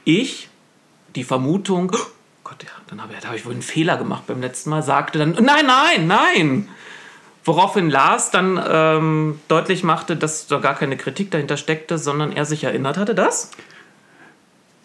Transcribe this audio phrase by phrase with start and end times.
[0.04, 0.48] Ich,
[1.14, 2.06] die Vermutung, oh
[2.42, 5.32] Gott, ja, dann habe habe ich wohl einen Fehler gemacht beim letzten Mal, sagte dann,
[5.32, 6.68] nein, nein, nein.
[7.44, 12.46] Woraufhin Lars dann ähm, deutlich machte, dass da gar keine Kritik dahinter steckte, sondern er
[12.46, 13.50] sich erinnert hatte, dass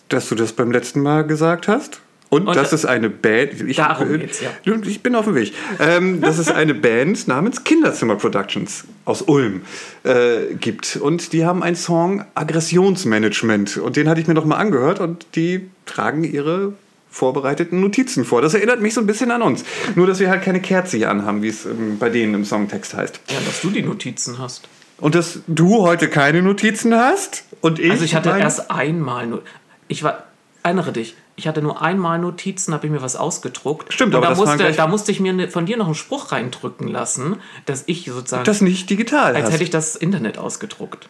[0.09, 2.02] Dass du das beim letzten Mal gesagt hast?
[2.32, 3.60] Und, Und das da- ist eine Band.
[3.68, 4.50] Ich, Darum geht's, ja.
[4.86, 5.52] Ich bin auf dem Weg.
[5.80, 9.62] Ähm, dass es eine Band namens Kinderzimmer Productions aus Ulm
[10.04, 10.95] äh, gibt.
[10.98, 13.78] Und die haben einen Song Aggressionsmanagement.
[13.78, 15.00] Und den hatte ich mir noch mal angehört.
[15.00, 16.73] Und die tragen ihre
[17.12, 18.42] vorbereiteten Notizen vor.
[18.42, 19.64] Das erinnert mich so ein bisschen an uns.
[19.96, 22.94] Nur, dass wir halt keine Kerze hier anhaben, wie es ähm, bei denen im Songtext
[22.94, 23.20] heißt.
[23.30, 24.68] ja, dass du die Notizen hast.
[25.00, 27.90] Und dass du heute keine Notizen hast und ich.
[27.90, 29.42] Also ich hatte erst einmal nur.
[29.88, 30.25] Ich war.
[30.62, 33.94] Erinnere dich, ich hatte nur einmal Notizen, habe ich mir was ausgedruckt.
[33.94, 35.96] Stimmt, und aber da das musste, da musste ich mir ne, von dir noch einen
[35.96, 38.44] Spruch reindrücken lassen, dass ich sozusagen.
[38.44, 39.54] das nicht digital als hast.
[39.54, 41.08] hätte ich das Internet ausgedruckt.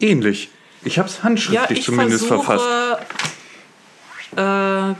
[0.00, 0.48] Ähnlich.
[0.82, 2.64] Ich habe es handschriftlich zumindest verfasst.
[4.36, 4.94] äh,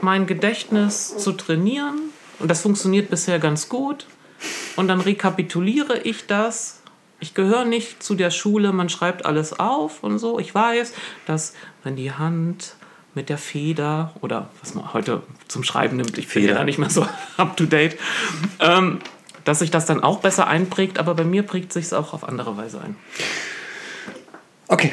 [0.00, 1.98] mein Gedächtnis zu trainieren.
[2.38, 4.06] Und das funktioniert bisher ganz gut.
[4.76, 6.80] Und dann rekapituliere ich das.
[7.18, 10.38] Ich gehöre nicht zu der Schule, man schreibt alles auf und so.
[10.38, 10.92] Ich weiß,
[11.26, 12.75] dass wenn die Hand
[13.16, 16.90] mit der Feder oder was man heute zum Schreiben nimmt, ich bin ja nicht mehr
[16.90, 17.96] so up to date,
[18.60, 18.98] ähm,
[19.44, 22.28] dass sich das dann auch besser einprägt, aber bei mir prägt sich es auch auf
[22.28, 22.96] andere Weise ein.
[24.68, 24.92] Okay.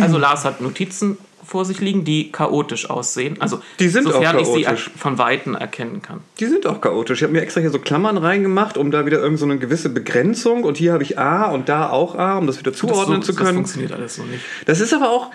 [0.00, 3.36] Also Lars hat Notizen vor sich liegen, die chaotisch aussehen.
[3.40, 4.90] Also Die sind auch sofern ich sie chaotisch.
[4.96, 6.20] von Weitem erkennen kann.
[6.40, 7.20] Die sind auch chaotisch.
[7.20, 9.88] Ich habe mir extra hier so Klammern reingemacht, um da wieder irgend so eine gewisse
[9.88, 10.64] Begrenzung.
[10.64, 13.32] Und hier habe ich A und da auch A, um das wieder zuordnen das, zu
[13.32, 13.54] Das können.
[13.58, 14.42] funktioniert alles so nicht.
[14.66, 15.30] Das ist aber auch.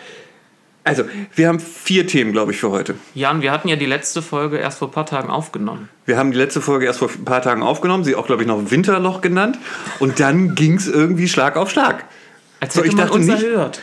[0.84, 1.04] Also,
[1.36, 2.96] wir haben vier Themen, glaube ich, für heute.
[3.14, 5.90] Jan, wir hatten ja die letzte Folge erst vor ein paar Tagen aufgenommen.
[6.08, 8.48] Wir haben die letzte Folge erst vor ein paar Tagen aufgenommen, sie auch, glaube ich,
[8.48, 9.60] noch Winterloch genannt.
[10.00, 12.06] Und dann ging es irgendwie Schlag auf Schlag.
[12.60, 13.80] Als So, hätte ich man dachte uns nicht- erhört.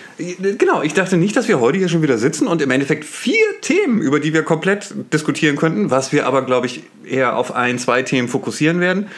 [0.58, 3.44] Genau, ich dachte nicht, dass wir heute hier schon wieder sitzen und im Endeffekt vier
[3.60, 7.78] Themen, über die wir komplett diskutieren könnten, was wir aber, glaube ich, eher auf ein,
[7.78, 9.08] zwei Themen fokussieren werden,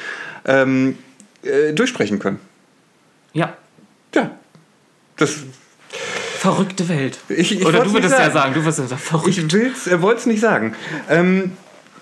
[0.46, 0.98] ähm,
[1.42, 2.38] äh, durchsprechen können.
[3.32, 3.54] Ja,
[4.14, 4.30] Ja,
[5.16, 5.36] das,
[6.40, 7.18] verrückte Welt.
[7.28, 8.32] Ich- ich Oder du würdest nicht ja sagen.
[8.32, 9.36] sagen, du würdest ja sagen, verrückt.
[9.36, 10.74] ich er wollte es nicht sagen.
[11.10, 11.52] Ähm,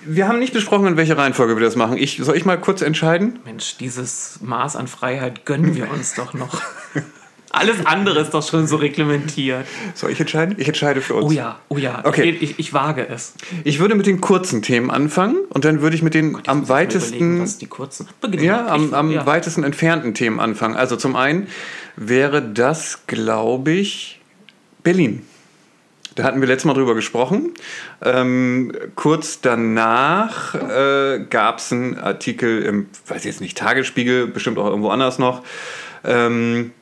[0.02, 1.96] wir haben nicht besprochen, in welcher Reihenfolge wir das machen.
[1.98, 3.40] Ich, soll ich mal kurz entscheiden?
[3.44, 6.62] Mensch, dieses Maß an Freiheit gönnen wir uns doch noch.
[7.50, 9.66] Alles andere ist doch schon so reglementiert.
[9.94, 10.54] Soll ich entscheiden?
[10.58, 11.26] Ich entscheide für uns.
[11.26, 12.02] Oh ja, oh ja.
[12.04, 12.30] Okay.
[12.30, 13.32] Ich, ich, ich wage es.
[13.64, 16.68] Ich würde mit den kurzen Themen anfangen und dann würde ich mit den am Überlegen,
[16.68, 18.06] weitesten was die kurzen.
[18.20, 19.24] Beginn Ja, am, am ja.
[19.26, 20.76] weitesten entfernten Themen anfangen.
[20.76, 21.48] Also zum einen
[21.96, 24.17] wäre das, glaube ich,
[24.82, 25.22] Berlin.
[26.14, 27.52] Da hatten wir letztes Mal drüber gesprochen.
[28.02, 34.66] Ähm, kurz danach äh, gab es einen Artikel im, weiß jetzt nicht, Tagesspiegel, bestimmt auch
[34.66, 35.44] irgendwo anders noch.
[36.04, 36.72] Ähm,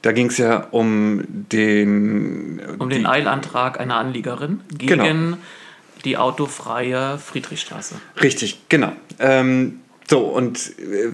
[0.00, 2.60] da ging es ja um den.
[2.78, 5.36] Um die- den Eilantrag einer Anliegerin gegen Genau.
[6.04, 7.94] die autofreie Friedrichstraße.
[8.20, 8.92] Richtig, genau.
[9.20, 11.10] Ähm, so, und äh,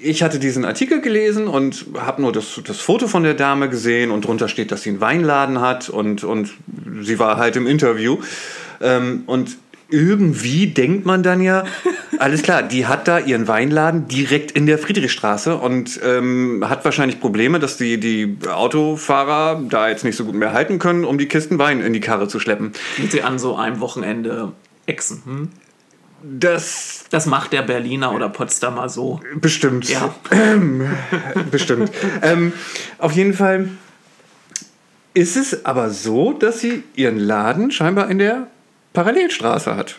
[0.00, 4.10] ich hatte diesen Artikel gelesen und habe nur das, das Foto von der Dame gesehen
[4.10, 6.52] und drunter steht, dass sie einen Weinladen hat und, und
[7.02, 8.18] sie war halt im Interview.
[8.80, 9.56] Ähm, und
[9.88, 11.64] irgendwie denkt man dann ja,
[12.18, 17.20] alles klar, die hat da ihren Weinladen direkt in der Friedrichstraße und ähm, hat wahrscheinlich
[17.20, 21.26] Probleme, dass die, die Autofahrer da jetzt nicht so gut mehr halten können, um die
[21.26, 22.72] Kisten Wein in die Karre zu schleppen.
[22.98, 24.52] Und sie an so einem Wochenende
[24.86, 25.22] exen.
[25.24, 25.48] Hm?
[26.28, 29.20] Das Das macht der Berliner oder Potsdamer so.
[29.36, 29.88] Bestimmt.
[29.88, 30.14] Ja.
[31.50, 31.90] Bestimmt.
[32.22, 32.52] ähm,
[32.98, 33.68] auf jeden Fall
[35.14, 38.48] ist es aber so, dass sie ihren Laden scheinbar in der
[38.92, 39.96] Parallelstraße hat.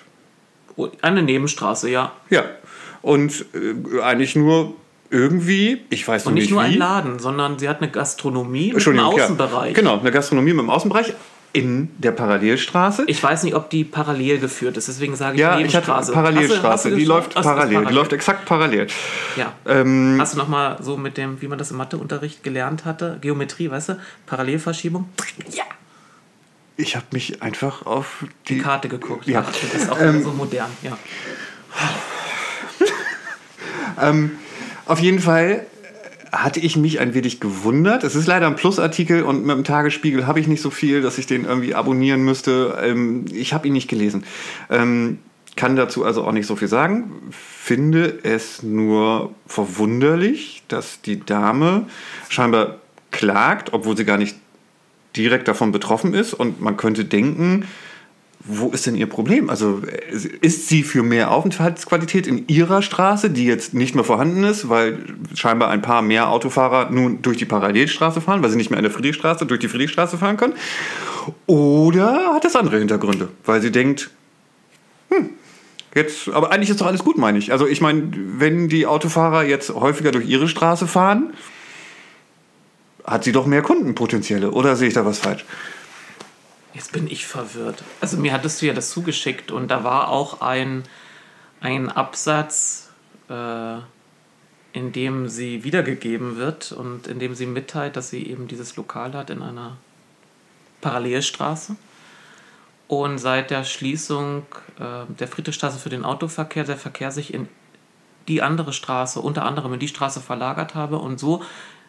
[1.01, 2.11] Eine Nebenstraße, ja.
[2.29, 2.43] Ja.
[3.01, 4.75] Und äh, eigentlich nur
[5.09, 6.73] irgendwie, ich weiß noch Und nicht nicht nur wie.
[6.73, 9.69] ein Laden, sondern sie hat eine Gastronomie mit einem Außenbereich.
[9.69, 9.73] Ja.
[9.73, 11.13] Genau, eine Gastronomie mit dem Außenbereich
[11.57, 13.03] in der Parallelstraße.
[13.07, 16.11] Ich weiß nicht, ob die parallel geführt ist, deswegen sage ich ja, ich hatte Nebenstraße.
[16.13, 18.87] Parallelstraße, Hast du- hast du die das- läuft das parallel, die läuft exakt parallel.
[19.35, 19.53] Ja.
[19.65, 23.17] Ähm, Hast du noch mal so mit dem, wie man das im Matheunterricht gelernt hatte,
[23.21, 25.09] Geometrie, weißt du, Parallelverschiebung?
[25.51, 25.63] Ja.
[26.79, 29.25] ich habe mich einfach auf die, Die Karte geguckt.
[29.27, 29.43] Ja.
[29.47, 30.95] Ach, du bist auch Ähm, so modern, ja.
[34.01, 34.31] ähm,
[34.85, 35.65] auf jeden Fall
[36.31, 38.03] hatte ich mich ein wenig gewundert.
[38.03, 41.17] Es ist leider ein Plusartikel und mit dem Tagesspiegel habe ich nicht so viel, dass
[41.17, 42.77] ich den irgendwie abonnieren müsste.
[42.81, 44.23] Ähm, ich habe ihn nicht gelesen.
[44.69, 45.19] Ähm,
[45.55, 47.11] kann dazu also auch nicht so viel sagen.
[47.31, 51.87] Finde es nur verwunderlich, dass die Dame
[52.29, 52.77] scheinbar
[53.11, 54.35] klagt, obwohl sie gar nicht
[55.15, 56.33] direkt davon betroffen ist.
[56.33, 57.65] Und man könnte denken,
[58.39, 59.49] wo ist denn ihr Problem?
[59.49, 59.81] Also
[60.41, 64.99] ist sie für mehr Aufenthaltsqualität in ihrer Straße, die jetzt nicht mehr vorhanden ist, weil
[65.33, 68.83] scheinbar ein paar mehr Autofahrer nun durch die Parallelstraße fahren, weil sie nicht mehr in
[68.83, 70.53] der Friedrichstraße durch die Friedrichstraße fahren können?
[71.45, 74.11] Oder hat das andere Hintergründe, weil sie denkt,
[75.09, 75.31] hm,
[75.93, 77.51] jetzt, aber eigentlich ist doch alles gut, meine ich.
[77.51, 81.33] Also ich meine, wenn die Autofahrer jetzt häufiger durch ihre Straße fahren,
[83.03, 84.51] hat sie doch mehr Kundenpotenziale.
[84.51, 85.45] Oder sehe ich da was falsch?
[86.77, 87.83] Jetzt bin ich verwirrt.
[88.01, 90.83] Also mir hattest du ja das zugeschickt und da war auch ein,
[91.59, 92.91] ein Absatz,
[93.31, 93.77] äh,
[94.73, 99.13] in dem sie wiedergegeben wird und in dem sie mitteilt, dass sie eben dieses Lokal
[99.13, 99.77] hat in einer
[100.81, 101.75] Parallelstraße.
[102.87, 104.45] Und seit der Schließung
[104.79, 107.49] äh, der Friedrichstraße für den Autoverkehr der Verkehr sich in
[108.27, 111.41] die andere Straße, unter anderem in die Straße verlagert habe und so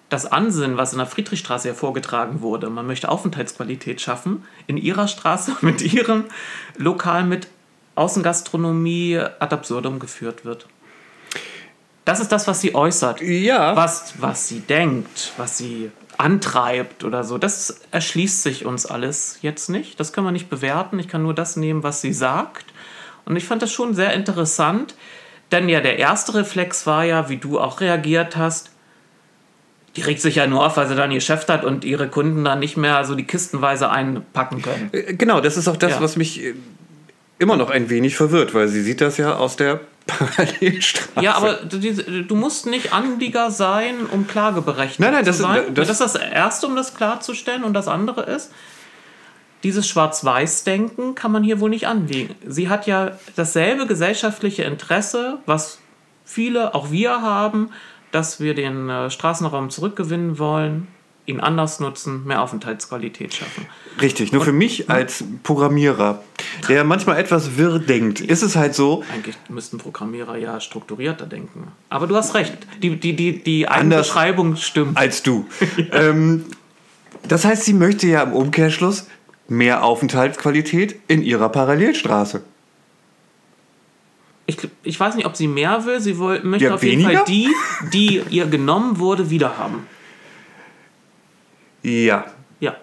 [0.09, 5.57] das Ansinnen, was in der Friedrichstraße hervorgetragen wurde, man möchte Aufenthaltsqualität schaffen, in ihrer Straße
[5.61, 6.25] mit ihrem
[6.77, 7.49] Lokal mit
[7.95, 10.67] Außengastronomie ad absurdum geführt wird.
[12.05, 13.21] Das ist das, was sie äußert.
[13.21, 13.77] Ja.
[13.77, 17.39] Was, was sie denkt, was sie antreibt oder so.
[17.39, 20.01] Das erschließt sich uns alles jetzt nicht.
[20.01, 20.99] Das können wir nicht bewerten.
[20.99, 22.65] Ich kann nur das nehmen, was sie sagt.
[23.25, 24.95] Und ich fand das schon sehr interessant,
[25.53, 28.71] denn ja, der erste Reflex war ja, wie du auch reagiert hast,
[29.99, 32.45] die regt sich ja nur auf, weil sie dann ihr Chef hat und ihre Kunden
[32.45, 34.91] dann nicht mehr so die kistenweise einpacken können.
[34.93, 36.01] Äh, genau, das ist auch das, ja.
[36.01, 36.55] was mich äh,
[37.41, 41.25] immer noch ein wenig verwirrt, weil sie sieht das ja aus der Parallelstraße.
[41.25, 41.79] Ja, aber du,
[42.23, 45.65] du musst nicht Anlieger sein, um klageberechtigt nein, nein, das zu sein.
[45.65, 47.65] Ist, das, das ist das Erste, um das klarzustellen.
[47.65, 48.53] Und das andere ist,
[49.65, 52.37] dieses Schwarz-Weiß-Denken kann man hier wohl nicht anlegen.
[52.47, 55.81] Sie hat ja dasselbe gesellschaftliche Interesse, was
[56.25, 57.71] viele, auch wir haben,
[58.11, 60.89] dass wir den äh, Straßenraum zurückgewinnen wollen,
[61.29, 63.67] ihn anders nutzen, mehr Aufenthaltsqualität schaffen.
[64.01, 66.23] Richtig, nur Und, für mich als Programmierer,
[66.69, 69.05] der manchmal etwas wirr denkt, ist es halt so.
[69.13, 71.71] Eigentlich müssten Programmierer ja strukturierter denken.
[71.91, 74.97] Aber du hast recht, die, die, die, die Beschreibung stimmt.
[74.97, 75.47] Als du.
[75.93, 76.47] ähm,
[77.27, 79.07] das heißt, sie möchte ja im Umkehrschluss
[79.49, 82.43] mehr Aufenthaltsqualität in ihrer Parallelstraße
[84.49, 86.01] ich, ich weiß nicht, ob sie mehr will.
[86.01, 87.19] Sie will, möchte ja, auf jeden weniger?
[87.19, 87.49] Fall die,
[87.93, 89.87] die ihr genommen wurde, wiederhaben.
[91.83, 92.25] Ja.
[92.59, 92.75] Ja.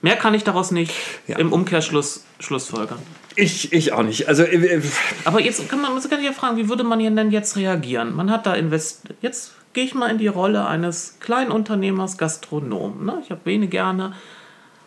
[0.00, 0.92] Mehr kann ich daraus nicht
[1.28, 1.38] ja.
[1.38, 2.98] im Umkehrschluss Schlussfolgern.
[3.36, 4.26] Ich, ich auch nicht.
[4.26, 4.82] Also, äh, äh
[5.24, 8.16] Aber jetzt kann man, man kann ja fragen, wie würde man denn jetzt reagieren?
[8.16, 9.16] Man hat da investiert.
[9.22, 13.06] Jetzt gehe ich mal in die Rolle eines Kleinunternehmers, Gastronomen.
[13.06, 13.22] Ne?
[13.22, 14.14] Ich erwähne gerne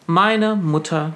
[0.06, 1.14] meine Mutter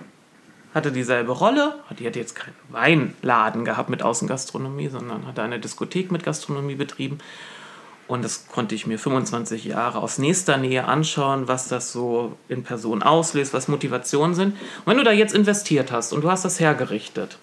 [0.74, 1.76] hatte dieselbe Rolle.
[1.98, 7.20] Die hatte jetzt keinen Weinladen gehabt mit Außengastronomie, sondern hatte eine Diskothek mit Gastronomie betrieben.
[8.08, 12.64] Und das konnte ich mir 25 Jahre aus nächster Nähe anschauen, was das so in
[12.64, 14.54] Person auslöst, was Motivationen sind.
[14.54, 17.38] Und wenn du da jetzt investiert hast und du hast das hergerichtet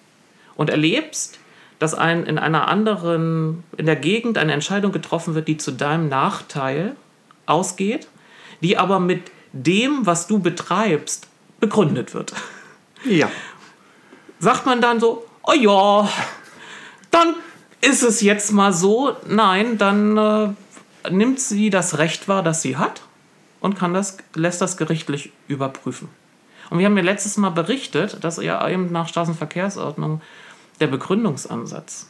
[0.55, 1.39] und erlebst,
[1.79, 6.09] dass ein, in einer anderen, in der Gegend eine Entscheidung getroffen wird, die zu deinem
[6.09, 6.95] Nachteil
[7.45, 8.07] ausgeht,
[8.61, 9.21] die aber mit
[9.53, 11.27] dem, was du betreibst,
[11.59, 12.33] begründet wird.
[13.07, 13.31] Ja.
[14.39, 16.09] Sagt man dann so, oh ja,
[17.11, 17.35] dann
[17.81, 19.15] ist es jetzt mal so.
[19.27, 23.01] Nein, dann äh, nimmt sie das Recht wahr, das sie hat
[23.59, 26.09] und kann das, lässt das gerichtlich überprüfen.
[26.69, 30.21] Und wir haben ja letztes Mal berichtet, dass ja eben nach Straßenverkehrsordnung
[30.79, 32.09] der Begründungsansatz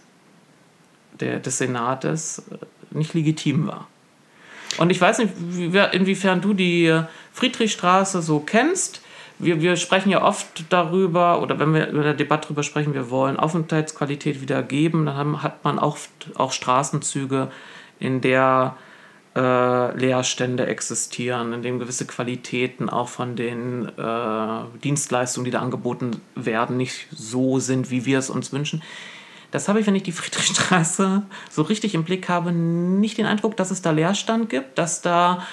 [1.19, 2.57] der, des Senates äh,
[2.91, 3.87] nicht legitim war.
[4.77, 5.33] Und ich weiß nicht,
[5.93, 7.01] inwiefern du die
[7.33, 9.01] Friedrichstraße so kennst
[9.39, 13.09] wir, wir sprechen ja oft darüber, oder wenn wir in der Debatte darüber sprechen, wir
[13.09, 17.49] wollen Aufenthaltsqualität wieder geben, dann haben, hat man oft auch Straßenzüge,
[17.99, 18.75] in der
[19.35, 26.21] äh, Leerstände existieren, in dem gewisse Qualitäten auch von den äh, Dienstleistungen, die da angeboten
[26.35, 28.81] werden, nicht so sind, wie wir es uns wünschen.
[29.51, 33.55] Das habe ich, wenn ich die Friedrichstraße so richtig im Blick habe, nicht den Eindruck,
[33.57, 35.45] dass es da Leerstand gibt, dass da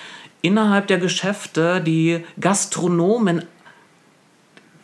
[0.43, 3.45] innerhalb der Geschäfte die Gastronomen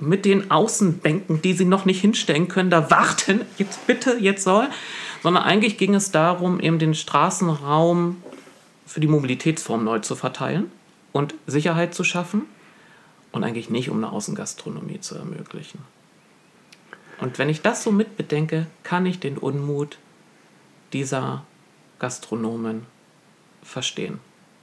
[0.01, 4.69] mit den Außenbänken, die sie noch nicht hinstellen können, da warten, jetzt bitte, jetzt soll,
[5.23, 8.23] sondern eigentlich ging es darum, eben den Straßenraum
[8.87, 10.71] für die Mobilitätsform neu zu verteilen
[11.13, 12.43] und Sicherheit zu schaffen
[13.33, 15.79] und eigentlich nicht, um eine Außengastronomie zu ermöglichen.
[17.21, 19.99] Und wenn ich das so mitbedenke, kann ich den Unmut
[20.93, 21.45] dieser
[21.99, 22.87] Gastronomen
[23.63, 24.19] verstehen.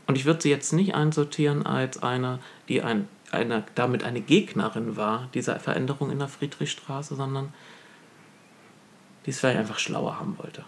[0.08, 4.96] Und ich würde sie jetzt nicht einsortieren als eine, die ein, eine, damit eine Gegnerin
[4.96, 7.54] war, dieser Veränderung in der Friedrichstraße, sondern
[9.26, 10.64] die es vielleicht einfach schlauer haben wollte.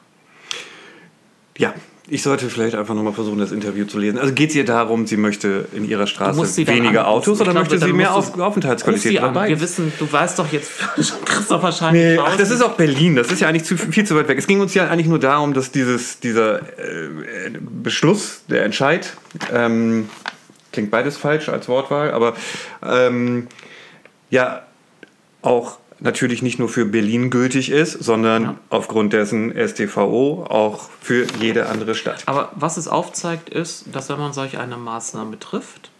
[1.57, 1.73] Ja,
[2.07, 4.17] ich sollte vielleicht einfach nochmal versuchen, das Interview zu lesen.
[4.17, 7.93] Also geht es ihr darum, sie möchte in ihrer Straße weniger Autos oder möchte sie
[7.93, 9.49] mehr auf Aufenthaltsqualität dabei?
[9.49, 10.71] Wir wissen, du weißt doch jetzt,
[11.25, 14.15] Christoph wahrscheinlich nee, ach, das ist auch Berlin, das ist ja eigentlich zu, viel zu
[14.15, 14.37] weit weg.
[14.39, 19.13] Es ging uns ja eigentlich nur darum, dass dieses, dieser äh, Beschluss, der Entscheid,
[19.53, 20.09] ähm,
[20.71, 22.35] klingt beides falsch als Wortwahl, aber
[22.83, 23.47] ähm,
[24.29, 24.63] ja
[25.41, 28.55] auch natürlich nicht nur für Berlin gültig ist, sondern ja.
[28.69, 32.23] aufgrund dessen STVO auch für jede andere Stadt.
[32.25, 35.91] Aber was es aufzeigt, ist, dass wenn man solch eine Maßnahme trifft,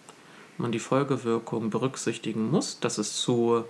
[0.57, 3.63] man die Folgewirkung berücksichtigen muss, dass es zu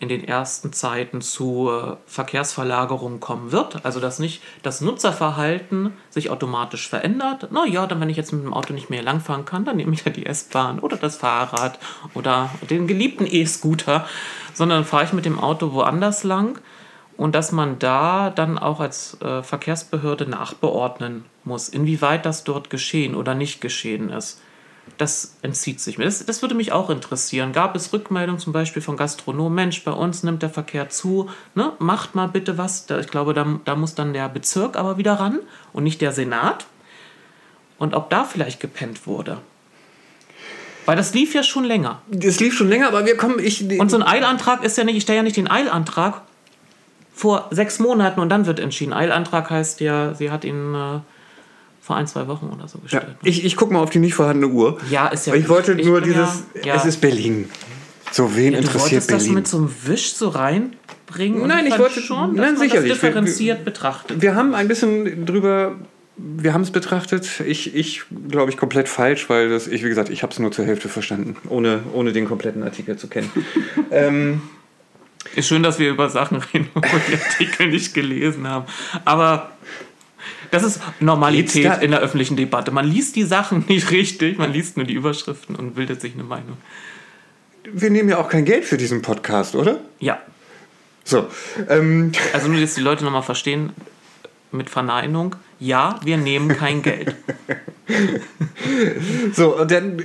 [0.00, 1.70] in den ersten Zeiten zu
[2.06, 3.84] Verkehrsverlagerungen kommen wird.
[3.84, 7.48] Also dass nicht das Nutzerverhalten sich automatisch verändert.
[7.52, 9.94] Na ja, dann wenn ich jetzt mit dem Auto nicht mehr langfahren kann, dann nehme
[9.94, 11.78] ich ja die S-Bahn oder das Fahrrad
[12.12, 14.04] oder den geliebten E-Scooter
[14.54, 16.58] sondern fahre ich mit dem Auto woanders lang
[17.16, 23.14] und dass man da dann auch als äh, Verkehrsbehörde nachbeordnen muss, inwieweit das dort geschehen
[23.14, 24.40] oder nicht geschehen ist.
[24.96, 26.04] Das entzieht sich mir.
[26.04, 27.52] Das, das würde mich auch interessieren.
[27.52, 29.54] Gab es Rückmeldungen zum Beispiel von Gastronomen?
[29.54, 31.28] Mensch, bei uns nimmt der Verkehr zu.
[31.54, 31.72] Ne?
[31.78, 32.86] Macht mal bitte was.
[33.00, 35.40] Ich glaube, da, da muss dann der Bezirk aber wieder ran
[35.72, 36.66] und nicht der Senat.
[37.78, 39.38] Und ob da vielleicht gepennt wurde.
[40.86, 42.02] Weil das lief ja schon länger.
[42.08, 43.38] Das lief schon länger, aber wir kommen.
[43.38, 46.22] Ich, und so ein Eilantrag ist ja nicht, ich stelle ja nicht den Eilantrag
[47.14, 48.92] vor sechs Monaten und dann wird entschieden.
[48.92, 51.00] Eilantrag heißt ja, sie hat ihn äh,
[51.84, 53.04] vor ein, zwei Wochen oder so gestellt.
[53.08, 54.78] Ja, ich ich gucke mal auf die nicht vorhandene Uhr.
[54.90, 55.34] Ja, ist ja.
[55.34, 56.44] Ich wollte ich nur dieses.
[56.64, 57.50] Ja, es ist Berlin.
[58.10, 59.26] So, wen ja, interessiert du Berlin?
[59.26, 61.46] das mit so einem Wisch so reinbringen?
[61.46, 62.90] Nein, ich wollte schon, nein, sicherlich.
[62.90, 64.22] das differenziert wir, betrachtet.
[64.22, 65.72] Wir haben ein bisschen drüber
[66.16, 67.40] wir haben es betrachtet.
[67.44, 70.52] Ich, ich glaube ich, komplett falsch, weil das, ich, wie gesagt, ich habe es nur
[70.52, 73.30] zur Hälfte verstanden, ohne, ohne den kompletten Artikel zu kennen.
[73.90, 74.40] ähm,
[75.34, 78.66] ist schön, dass wir über Sachen reden, wo wir die Artikel nicht gelesen haben.
[79.04, 79.50] Aber
[80.54, 82.70] das ist Normalität da in der öffentlichen Debatte.
[82.70, 86.24] Man liest die Sachen nicht richtig, man liest nur die Überschriften und bildet sich eine
[86.24, 86.56] Meinung.
[87.64, 89.80] Wir nehmen ja auch kein Geld für diesen Podcast, oder?
[89.98, 90.20] Ja.
[91.02, 91.26] So.
[91.68, 92.12] Ähm.
[92.32, 93.72] Also nur, dass die Leute nochmal verstehen,
[94.52, 97.14] mit Verneinung, ja, wir nehmen kein Geld.
[99.32, 100.04] so, und dann,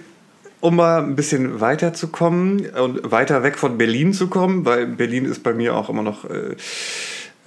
[0.60, 5.44] um mal ein bisschen weiterzukommen und weiter weg von Berlin zu kommen, weil Berlin ist
[5.44, 6.26] bei mir auch immer noch.
[6.26, 6.56] Äh,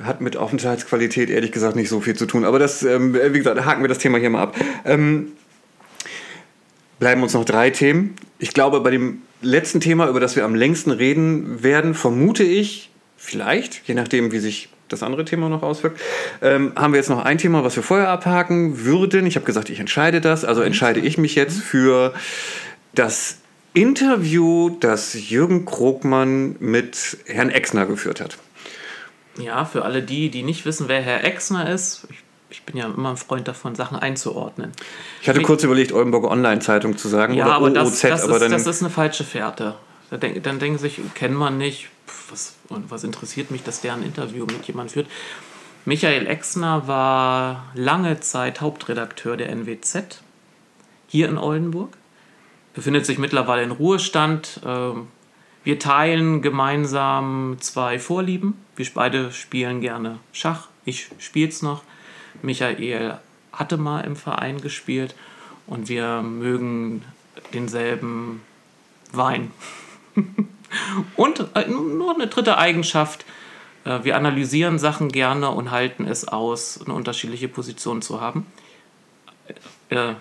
[0.05, 2.45] hat mit Aufenthaltsqualität ehrlich gesagt nicht so viel zu tun.
[2.45, 4.57] Aber das, ähm, wie gesagt, haken wir das Thema hier mal ab.
[4.85, 5.33] Ähm,
[6.99, 8.15] bleiben uns noch drei Themen.
[8.39, 12.91] Ich glaube, bei dem letzten Thema, über das wir am längsten reden werden, vermute ich,
[13.17, 16.01] vielleicht, je nachdem, wie sich das andere Thema noch auswirkt,
[16.43, 19.27] ähm, haben wir jetzt noch ein Thema, was wir vorher abhaken würden.
[19.27, 20.45] Ich habe gesagt, ich entscheide das.
[20.45, 22.13] Also entscheide ich mich jetzt für
[22.95, 23.39] das
[23.75, 28.39] Interview, das Jürgen Krogmann mit Herrn Exner geführt hat.
[29.39, 32.19] Ja, für alle die, die nicht wissen, wer Herr Exner ist, ich,
[32.51, 34.73] ich bin ja immer ein Freund davon, Sachen einzuordnen.
[35.23, 38.25] Ich hatte ich, kurz überlegt, Oldenburger Online-Zeitung zu sagen ja, oder aber OOZ, das, das,
[38.25, 39.75] aber ist, das ist eine falsche Fährte.
[40.11, 41.89] Dann denken sich, kennen man nicht,
[42.29, 45.07] was, was interessiert mich, dass der ein Interview mit jemandem führt.
[45.85, 50.23] Michael Exner war lange Zeit Hauptredakteur der NWZ
[51.09, 51.97] hier in Oldenburg,
[52.75, 54.61] befindet sich mittlerweile in Ruhestand.
[54.65, 55.09] Ähm,
[55.65, 58.55] wir teilen gemeinsam zwei Vorlieben.
[58.77, 60.69] Wir beide spielen gerne Schach.
[60.85, 61.83] Ich spiele es noch.
[62.43, 63.19] Michael
[63.53, 65.15] hatte mal im Verein gespielt
[65.67, 67.05] und wir mögen
[67.53, 68.43] denselben
[69.13, 69.51] Wein.
[71.17, 73.27] Und äh, nur eine dritte Eigenschaft,
[73.85, 78.47] äh, wir analysieren Sachen gerne und halten es aus, eine unterschiedliche Position zu haben.
[79.91, 80.15] Äh,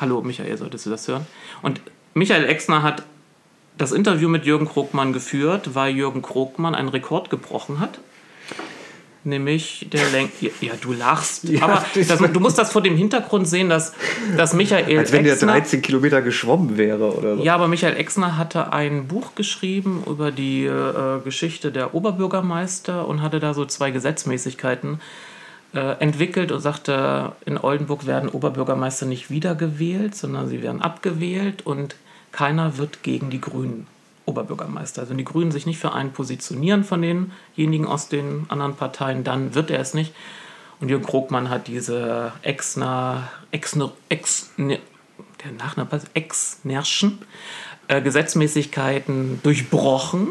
[0.00, 1.26] hallo Michael, solltest du das hören?
[1.60, 1.82] Und
[2.14, 3.02] Michael Exner hat
[3.78, 7.98] das Interview mit Jürgen Krogmann geführt, weil Jürgen Krogmann einen Rekord gebrochen hat
[9.28, 10.30] nämlich der Lenk.
[10.60, 11.44] Ja, du lachst.
[11.44, 13.92] Ja, aber das, du musst das vor dem Hintergrund sehen, dass,
[14.36, 17.42] dass Michael Als wenn Exner, der 13 Kilometer geschwommen wäre oder so.
[17.42, 23.22] Ja, aber Michael Exner hatte ein Buch geschrieben über die äh, Geschichte der Oberbürgermeister und
[23.22, 25.00] hatte da so zwei Gesetzmäßigkeiten
[25.74, 31.94] äh, entwickelt und sagte, in Oldenburg werden Oberbürgermeister nicht wiedergewählt, sondern sie werden abgewählt und
[32.32, 33.86] keiner wird gegen die Grünen
[34.26, 35.00] Oberbürgermeister.
[35.00, 39.24] Also wenn die Grünen sich nicht für einen positionieren von denjenigen aus den anderen Parteien,
[39.24, 40.14] dann wird er es nicht.
[40.80, 44.78] Und Jürgen Krogmann hat diese Exner, Exner, Ex, ne,
[45.42, 47.18] der Nachname, Ex-Nerschen
[47.88, 50.28] äh, Gesetzmäßigkeiten durchbrochen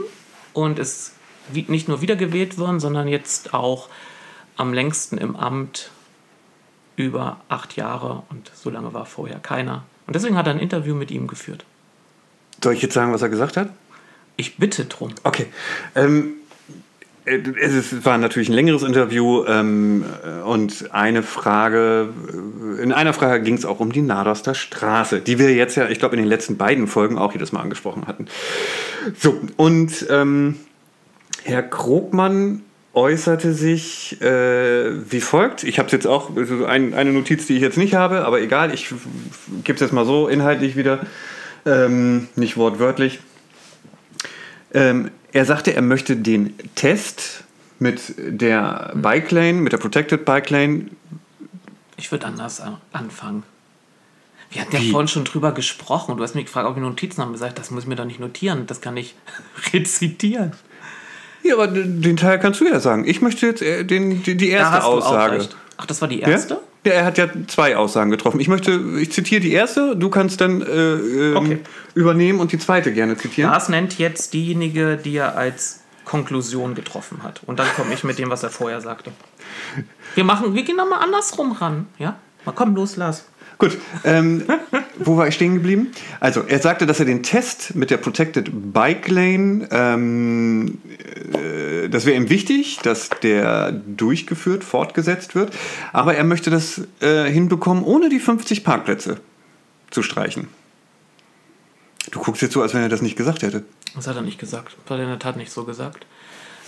[0.53, 1.13] und ist
[1.51, 3.89] nicht nur wiedergewählt worden, sondern jetzt auch
[4.55, 5.91] am längsten im Amt
[6.95, 9.83] über acht Jahre und so lange war vorher keiner.
[10.07, 11.65] Und deswegen hat er ein Interview mit ihm geführt.
[12.63, 13.69] Soll ich jetzt sagen, was er gesagt hat?
[14.35, 15.13] Ich bitte drum.
[15.23, 15.47] Okay.
[15.95, 16.33] Ähm,
[17.27, 20.05] äh, es war natürlich ein längeres Interview ähm,
[20.45, 22.09] und eine Frage,
[22.79, 25.89] äh, in einer Frage ging es auch um die Nadoster Straße, die wir jetzt ja,
[25.89, 28.27] ich glaube, in den letzten beiden Folgen auch jedes Mal angesprochen hatten.
[29.17, 30.55] So, und ähm,
[31.43, 35.63] Herr Krogmann äußerte sich äh, wie folgt.
[35.63, 36.31] Ich habe es jetzt auch,
[36.67, 38.89] ein, eine Notiz, die ich jetzt nicht habe, aber egal, ich
[39.63, 41.01] gebe es jetzt mal so inhaltlich wieder,
[41.67, 43.19] ähm, nicht wortwörtlich.
[44.73, 47.43] Ähm, er sagte, er möchte den Test
[47.79, 50.85] mit der Bike Lane, mit der Protected Bike Lane.
[51.97, 53.43] Ich würde anders anfangen.
[54.49, 56.15] Wir hatten ja vorhin schon drüber gesprochen.
[56.15, 57.33] Du hast mich gefragt, ob ich Notizen habe.
[57.33, 58.65] gesagt, das muss ich mir doch nicht notieren.
[58.65, 59.15] Das kann ich
[59.73, 60.53] rezitieren.
[61.43, 63.05] Ja, aber den Teil kannst du ja sagen.
[63.05, 65.47] Ich möchte jetzt äh, den, die, die erste Aussage.
[65.77, 66.55] Ach, das war die erste?
[66.55, 66.59] Ja?
[66.85, 66.93] Ja?
[66.93, 68.39] er hat ja zwei Aussagen getroffen.
[68.39, 71.59] Ich möchte, ich zitiere die erste, du kannst dann äh, ähm, okay.
[71.93, 73.51] übernehmen und die zweite gerne zitieren.
[73.51, 77.41] Lars nennt jetzt diejenige, die er als Konklusion getroffen hat.
[77.45, 79.11] Und dann komme ich mit dem, was er vorher sagte.
[80.15, 81.87] Wir machen, wir gehen nochmal andersrum ran.
[81.99, 82.17] Ja?
[82.45, 83.25] Mal komm, los, Lars.
[83.57, 84.43] Gut, ähm,
[84.99, 85.91] wo war ich stehen geblieben?
[86.19, 90.77] Also, er sagte, dass er den Test mit der Protected Bike Lane, ähm,
[91.33, 95.53] äh, das wäre ihm wichtig, dass der durchgeführt, fortgesetzt wird,
[95.91, 99.19] aber er möchte das äh, hinbekommen, ohne die 50 Parkplätze
[99.89, 100.47] zu streichen.
[102.11, 103.63] Du guckst jetzt so, als wenn er das nicht gesagt hätte.
[103.95, 104.77] Das hat er nicht gesagt.
[104.83, 106.05] Das hat er in der Tat nicht so gesagt.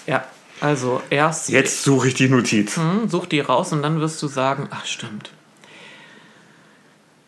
[0.08, 0.26] Ja,
[0.60, 1.50] also erst.
[1.50, 2.76] Jetzt suche ich die Notiz.
[2.78, 5.32] Hm, such die raus und dann wirst du sagen, ach stimmt.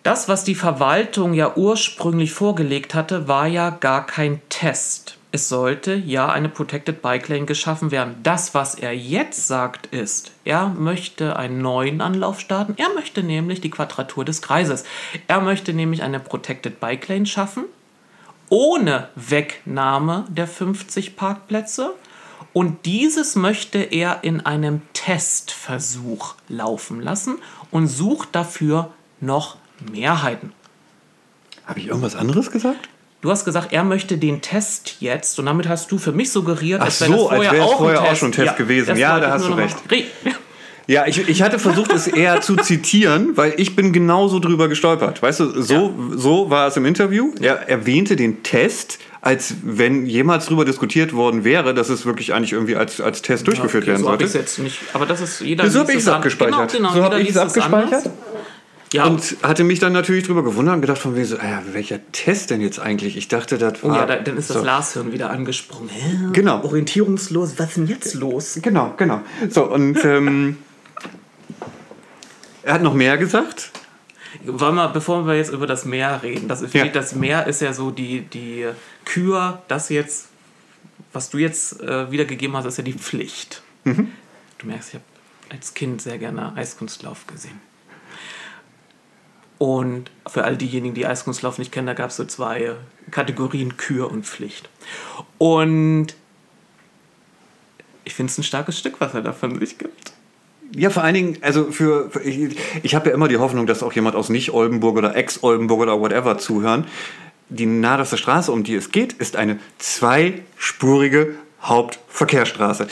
[0.03, 5.17] Das, was die Verwaltung ja ursprünglich vorgelegt hatte, war ja gar kein Test.
[5.31, 8.15] Es sollte ja eine Protected Bike Lane geschaffen werden.
[8.24, 12.74] Das, was er jetzt sagt, ist, er möchte einen neuen Anlauf starten.
[12.77, 14.86] Er möchte nämlich die Quadratur des Kreises.
[15.27, 17.65] Er möchte nämlich eine Protected Bike Lane schaffen,
[18.50, 21.94] ohne Wegnahme der 50 Parkplätze.
[22.51, 27.37] Und dieses möchte er in einem Testversuch laufen lassen
[27.70, 29.61] und sucht dafür noch
[29.91, 30.53] Mehrheiten.
[31.65, 32.89] Habe ich irgendwas anderes gesagt?
[33.22, 36.81] Du hast gesagt, er möchte den Test jetzt und damit hast du für mich suggeriert,
[36.81, 38.98] Ach als so, wäre als wäre es vorher auch schon ein Test ja, gewesen.
[38.98, 39.77] Ja, da hast du recht.
[40.87, 45.22] Ja, ich, ich hatte versucht, es eher zu zitieren, weil ich bin genauso drüber gestolpert.
[45.22, 46.17] Weißt du, so, ja.
[46.17, 47.33] so war es im Interview.
[47.39, 52.51] Er erwähnte den Test, als wenn jemals darüber diskutiert worden wäre, dass es wirklich eigentlich
[52.53, 54.27] irgendwie als, als Test durchgeführt ja, okay, werden sollte.
[54.27, 54.79] So es jetzt nicht.
[54.94, 55.70] Aber das ist jeder.
[55.70, 56.74] So habe ich es abgespeichert.
[56.74, 58.09] Genau, genau, so habe ich es abgespeichert.
[58.94, 59.06] Ja.
[59.06, 62.50] Und hatte mich dann natürlich drüber gewundert und gedacht, von wegen so, ah welcher Test
[62.50, 63.16] denn jetzt eigentlich?
[63.16, 63.92] Ich dachte, das war.
[63.92, 64.64] Oh ja, da, dann ist das so.
[64.64, 65.90] Glashirn wieder angesprungen.
[65.90, 66.18] Hä?
[66.34, 66.62] Genau.
[66.64, 68.60] Orientierungslos, was ist denn jetzt los?
[68.62, 69.22] Genau, genau.
[69.50, 70.58] So, und ähm,
[72.64, 73.72] er hat noch mehr gesagt.
[74.46, 76.86] Wollen wir, bevor wir jetzt über das Meer reden, das, ja.
[76.86, 78.66] das Meer ist ja so die, die
[79.06, 80.27] Kür, das jetzt,
[81.14, 83.62] was du jetzt äh, wiedergegeben hast, ist ja die Pflicht.
[83.84, 84.12] Mhm.
[84.58, 85.06] Du merkst, ich habe
[85.50, 87.71] als Kind sehr gerne Eiskunstlauf gesehen.
[89.62, 92.72] Und für all diejenigen, die Eiskunstlauf nicht kennen, da gab es so zwei
[93.12, 94.68] Kategorien Kür und Pflicht.
[95.38, 96.16] Und
[98.04, 100.14] ich finde es ein starkes Stück, was er da von sich gibt.
[100.76, 103.84] Ja, vor allen Dingen, also für, für ich, ich habe ja immer die Hoffnung, dass
[103.84, 106.88] auch jemand aus Nicht-Oldenburg oder Ex-Oldenburg oder whatever zuhören.
[107.50, 112.88] Die Naderste Straße, um die es geht, ist eine zweispurige Hauptverkehrsstraße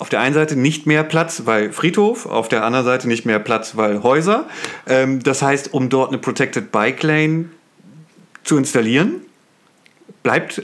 [0.00, 3.38] auf der einen Seite nicht mehr Platz, weil Friedhof, auf der anderen Seite nicht mehr
[3.38, 4.46] Platz, weil Häuser.
[4.88, 7.50] Ähm, das heißt, um dort eine Protected Bike Lane
[8.42, 9.20] zu installieren,
[10.22, 10.62] bleibt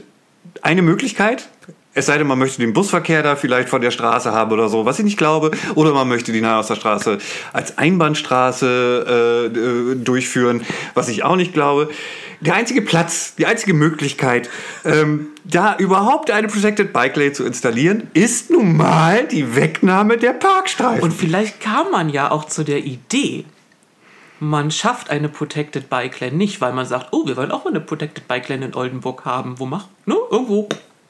[0.63, 1.49] eine Möglichkeit.
[1.93, 4.85] Es sei denn, man möchte den Busverkehr da vielleicht von der Straße haben oder so,
[4.85, 5.51] was ich nicht glaube.
[5.75, 7.19] Oder man möchte die Nahe aus der Straße
[7.53, 10.63] als Einbahnstraße äh, äh durchführen,
[10.95, 11.89] was ich auch nicht glaube
[12.39, 14.49] der einzige Platz, die einzige Möglichkeit,
[14.85, 20.33] ähm, da überhaupt eine Protected Bike Lane zu installieren, ist nun mal die Wegnahme der
[20.33, 21.01] Parkstreifen.
[21.01, 23.45] Und vielleicht kam man ja auch zu der Idee,
[24.39, 27.71] man schafft eine Protected Bike Lane nicht, weil man sagt, oh, wir wollen auch mal
[27.71, 29.59] eine Protected Bike Lane in Oldenburg haben.
[29.59, 29.87] Wo macht?
[30.05, 30.15] Ne?
[30.29, 30.69] Irgendwo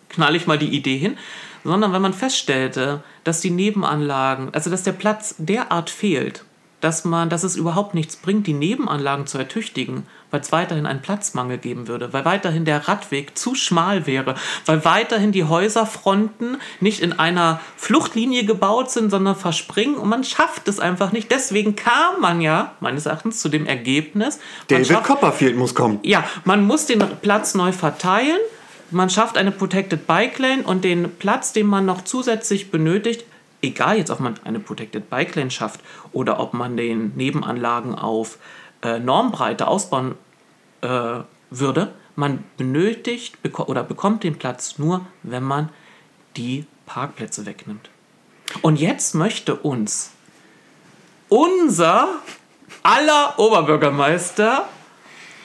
[0.09, 1.17] knall ich mal die Idee hin.
[1.63, 6.45] Sondern wenn man feststellte, dass die Nebenanlagen, also dass der Platz derart fehlt,
[6.79, 11.01] dass man, dass es überhaupt nichts bringt, die Nebenanlagen zu ertüchtigen, weil es weiterhin einen
[11.01, 14.35] Platzmangel geben würde, weil weiterhin der Radweg zu schmal wäre,
[14.65, 20.67] weil weiterhin die Häuserfronten nicht in einer Fluchtlinie gebaut sind, sondern verspringen und man schafft
[20.67, 21.31] es einfach nicht.
[21.31, 24.39] Deswegen kam man ja, meines Erachtens, zu dem Ergebnis.
[24.67, 25.99] David schafft, Copperfield muss kommen.
[26.03, 28.39] Ja, man muss den Platz neu verteilen.
[28.91, 33.25] Man schafft eine Protected Bike Lane und den Platz, den man noch zusätzlich benötigt,
[33.61, 38.37] egal jetzt, ob man eine Protected Bike Lane schafft oder ob man den Nebenanlagen auf
[38.81, 40.15] äh, Normbreite ausbauen
[40.81, 45.69] äh, würde, man benötigt beko oder bekommt den Platz nur, wenn man
[46.35, 47.89] die Parkplätze wegnimmt.
[48.61, 50.11] Und jetzt möchte uns
[51.29, 52.07] unser
[52.83, 54.67] aller Oberbürgermeister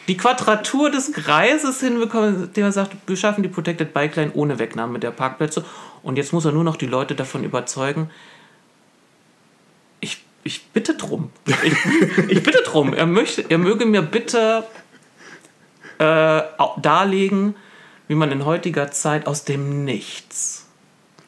[0.08, 4.58] die Quadratur des Kreises hinbekommen, indem er sagt, wir schaffen die Protected Bike Line ohne
[4.58, 5.64] Wegnahme der Parkplätze.
[6.02, 8.10] Und jetzt muss er nur noch die Leute davon überzeugen.
[10.00, 11.30] Ich, ich bitte drum.
[11.46, 11.76] Ich,
[12.28, 12.92] ich bitte drum.
[12.94, 14.64] Er, möchte, er möge mir bitte
[15.98, 16.42] äh,
[16.78, 17.54] darlegen,
[18.08, 20.66] wie man in heutiger Zeit aus dem Nichts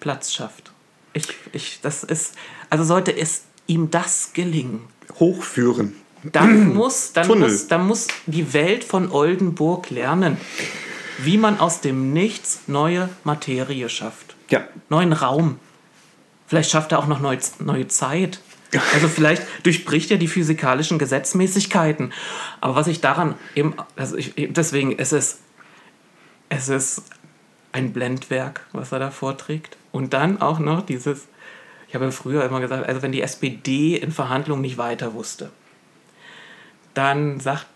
[0.00, 0.72] Platz schafft.
[1.12, 2.34] Ich, ich, das ist,
[2.70, 4.80] also sollte es ihm das gelingen.
[5.20, 5.94] Hochführen.
[6.24, 10.36] Dann muss, dann, muss, dann muss die Welt von Oldenburg lernen,
[11.18, 14.34] wie man aus dem Nichts neue Materie schafft.
[14.50, 14.64] Ja.
[14.88, 15.58] Neuen Raum.
[16.46, 18.40] Vielleicht schafft er auch noch neue, neue Zeit.
[18.92, 22.12] Also vielleicht durchbricht er die physikalischen Gesetzmäßigkeiten.
[22.60, 25.38] Aber was ich daran eben, also ich, deswegen ist es,
[26.48, 27.02] es ist
[27.72, 29.76] ein Blendwerk, was er da vorträgt.
[29.92, 31.26] Und dann auch noch dieses,
[31.88, 35.50] ich habe ja früher immer gesagt, also wenn die SPD in Verhandlungen nicht weiter wusste,
[36.94, 37.66] dann sagt,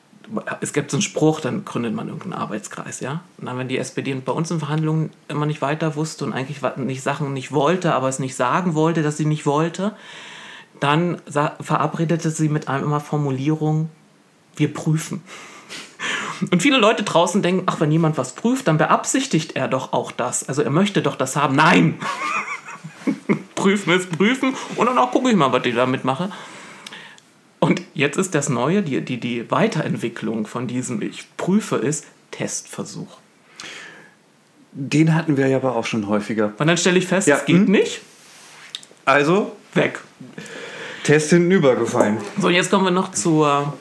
[0.61, 3.23] es gibt so einen Spruch, dann gründet man irgendeinen Arbeitskreis, ja.
[3.39, 6.61] Und dann, wenn die SPD bei uns in Verhandlungen immer nicht weiter wusste und eigentlich
[6.77, 9.95] nicht Sachen nicht wollte, aber es nicht sagen wollte, dass sie nicht wollte,
[10.81, 11.21] dann
[11.61, 13.91] verabredete sie mit einem immer Formulierung,
[14.57, 15.23] wir prüfen.
[16.53, 20.13] Und viele Leute draußen denken, ach, wenn jemand was prüft, dann beabsichtigt er doch auch
[20.13, 20.49] das.
[20.49, 21.57] Also er möchte doch das haben.
[21.57, 21.99] Nein!
[23.57, 26.31] prüfen ist prüfen und dann auch gucke ich mal, was ich damit mache.
[27.61, 33.19] Und jetzt ist das Neue, die, die, die Weiterentwicklung von diesem Ich prüfe ist Testversuch.
[34.73, 36.53] Den hatten wir ja aber auch schon häufiger.
[36.59, 37.73] Und dann stelle ich fest, ja, es geht hm?
[37.73, 38.01] nicht.
[39.05, 39.99] Also weg.
[41.03, 42.19] Test hintenübergefallen.
[42.39, 43.73] So, jetzt kommen wir noch zur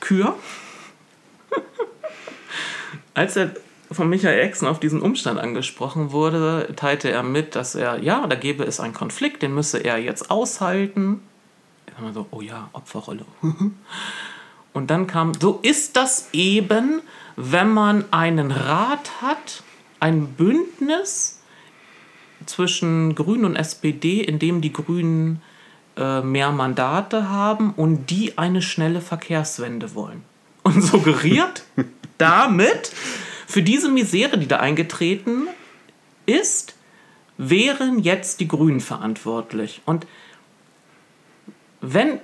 [0.00, 0.36] Kür.
[3.14, 3.54] Als er
[3.90, 8.36] von Michael Exen auf diesen Umstand angesprochen wurde, teilte er mit, dass er, ja, da
[8.36, 11.20] gäbe es einen Konflikt, den müsse er jetzt aushalten.
[11.98, 13.24] War so, oh ja, Opferrolle.
[14.72, 17.02] Und dann kam, so ist das eben,
[17.36, 19.62] wenn man einen Rat hat,
[20.00, 21.40] ein Bündnis
[22.46, 25.42] zwischen Grünen und SPD, in dem die Grünen
[25.96, 30.24] äh, mehr Mandate haben und die eine schnelle Verkehrswende wollen.
[30.64, 31.64] Und suggeriert
[32.18, 32.92] damit,
[33.48, 35.48] für diese Misere, die da eingetreten
[36.24, 36.76] ist,
[37.36, 39.82] wären jetzt die Grünen verantwortlich.
[39.86, 40.06] Und
[41.82, 42.20] wenn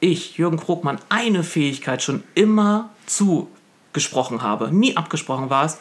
[0.00, 5.78] ich, Jürgen Krogmann, eine Fähigkeit schon immer zugesprochen habe, nie abgesprochen war es,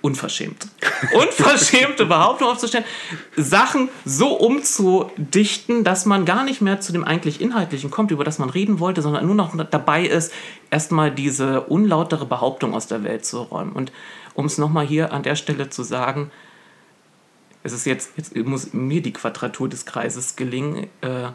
[0.00, 0.68] unverschämt.
[1.12, 2.84] Unverschämte Behauptung aufzustellen,
[3.36, 8.38] Sachen so umzudichten, dass man gar nicht mehr zu dem eigentlich Inhaltlichen kommt, über das
[8.38, 10.32] man reden wollte, sondern nur noch dabei ist,
[10.70, 13.72] erstmal diese unlautere Behauptung aus der Welt zu räumen.
[13.72, 13.90] Und
[14.34, 16.30] um es nochmal hier an der Stelle zu sagen,
[17.64, 20.86] es ist jetzt, jetzt muss mir die Quadratur des Kreises gelingen.
[21.00, 21.30] Äh,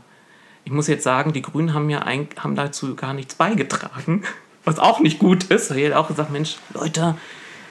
[0.65, 4.23] ich muss jetzt sagen, die Grünen haben ja ein, haben dazu gar nichts beigetragen,
[4.65, 5.71] was auch nicht gut ist.
[5.71, 7.15] Ich hätte auch gesagt, Mensch, Leute,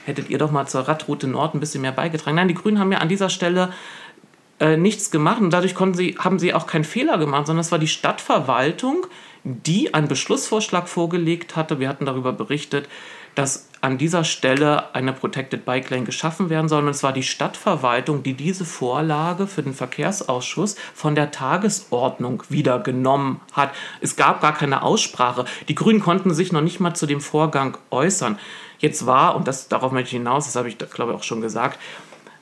[0.05, 2.35] hättet ihr doch mal zur Radroute Nord ein bisschen mehr beigetragen.
[2.35, 3.73] Nein, die Grünen haben ja an dieser Stelle
[4.59, 7.71] äh, nichts gemacht und dadurch konnten sie, haben sie auch keinen Fehler gemacht, sondern es
[7.71, 9.07] war die Stadtverwaltung,
[9.43, 11.79] die einen Beschlussvorschlag vorgelegt hatte.
[11.79, 12.87] Wir hatten darüber berichtet,
[13.35, 16.83] dass an dieser Stelle eine Protected Bike Lane geschaffen werden soll.
[16.83, 22.79] Und es war die Stadtverwaltung, die diese Vorlage für den Verkehrsausschuss von der Tagesordnung wieder
[22.79, 23.71] genommen hat.
[23.99, 25.43] Es gab gar keine Aussprache.
[25.67, 28.39] Die Grünen konnten sich noch nicht mal zu dem Vorgang äußern.
[28.79, 31.41] Jetzt war, und das, darauf möchte ich hinaus, das habe ich, glaube ich, auch schon
[31.41, 31.77] gesagt,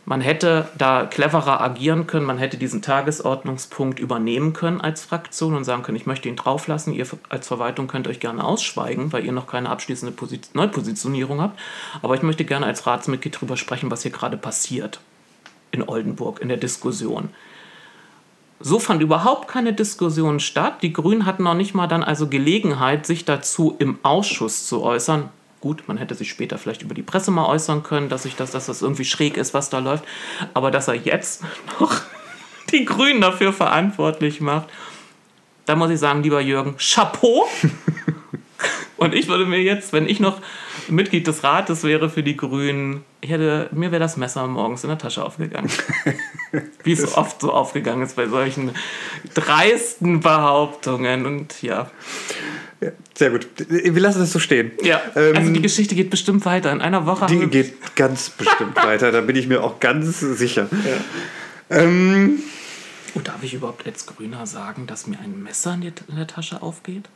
[0.05, 5.63] man hätte da cleverer agieren können, man hätte diesen Tagesordnungspunkt übernehmen können als Fraktion und
[5.63, 9.31] sagen können, ich möchte ihn drauflassen, ihr als Verwaltung könnt euch gerne ausschweigen, weil ihr
[9.31, 11.59] noch keine abschließende Position, Neupositionierung habt,
[12.01, 14.99] aber ich möchte gerne als Ratsmitglied darüber sprechen, was hier gerade passiert
[15.71, 17.29] in Oldenburg, in der Diskussion.
[18.59, 20.83] So fand überhaupt keine Diskussion statt.
[20.83, 25.29] Die Grünen hatten noch nicht mal dann also Gelegenheit, sich dazu im Ausschuss zu äußern.
[25.62, 28.50] Gut, man hätte sich später vielleicht über die Presse mal äußern können, dass, ich das,
[28.50, 30.04] dass das irgendwie schräg ist, was da läuft.
[30.56, 31.43] Aber dass er jetzt
[31.80, 32.02] noch
[32.71, 34.67] die Grünen dafür verantwortlich macht,
[35.65, 37.47] da muss ich sagen, lieber Jürgen, Chapeau.
[38.97, 40.41] Und ich würde mir jetzt, wenn ich noch
[40.91, 44.89] Mitglied des Rates wäre für die Grünen, ich hätte, mir wäre das Messer morgens in
[44.89, 45.69] der Tasche aufgegangen.
[46.84, 48.71] Wie es oft so aufgegangen ist bei solchen
[49.34, 51.25] dreisten Behauptungen.
[51.25, 51.89] Und ja.
[52.82, 53.47] Ja, sehr gut.
[53.69, 54.71] Wir lassen das so stehen.
[54.82, 56.71] Ja, ähm, also die Geschichte geht bestimmt weiter.
[56.71, 57.27] In einer Woche.
[57.27, 60.67] Die geht ganz bestimmt weiter, da bin ich mir auch ganz sicher.
[61.69, 61.77] Ja.
[61.77, 62.39] Ähm,
[63.13, 67.08] Und darf ich überhaupt als Grüner sagen, dass mir ein Messer in der Tasche aufgeht?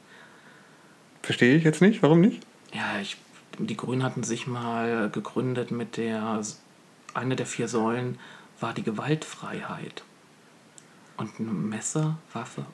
[1.23, 2.03] Verstehe ich jetzt nicht.
[2.03, 2.43] Warum nicht?
[2.71, 3.17] Ja, ich,
[3.59, 6.41] die Grünen hatten sich mal gegründet mit der,
[7.13, 8.17] eine der vier Säulen
[8.59, 10.03] war die Gewaltfreiheit.
[11.17, 12.65] Und ein Messer, Waffe.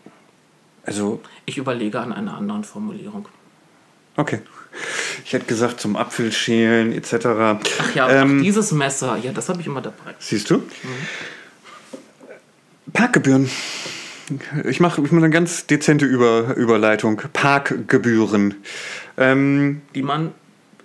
[0.83, 3.27] Also, Ich überlege an einer anderen Formulierung.
[4.17, 4.41] okay.
[5.25, 7.13] Ich hätte gesagt zum Apfelschälen etc.
[7.25, 7.59] Ach
[7.95, 10.15] ja, Ähm, auch dieses Messer, ja, das habe ich immer dabei.
[10.17, 10.63] Siehst du?
[12.93, 13.49] Parkgebühren.
[14.65, 17.21] Ich mache ich mach eine ganz dezente Über Überleitung.
[17.33, 18.55] Parkgebühren.
[19.17, 20.31] Ähm, Die man,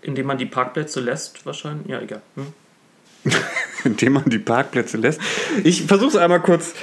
[0.06, 1.88] indem man die Parkplätze lässt, wahrscheinlich.
[1.88, 2.22] Ja, egal.
[2.36, 3.32] Hm?
[3.84, 5.20] indem man die Parkplätze lässt.
[5.64, 6.74] Ich versuche es einmal kurz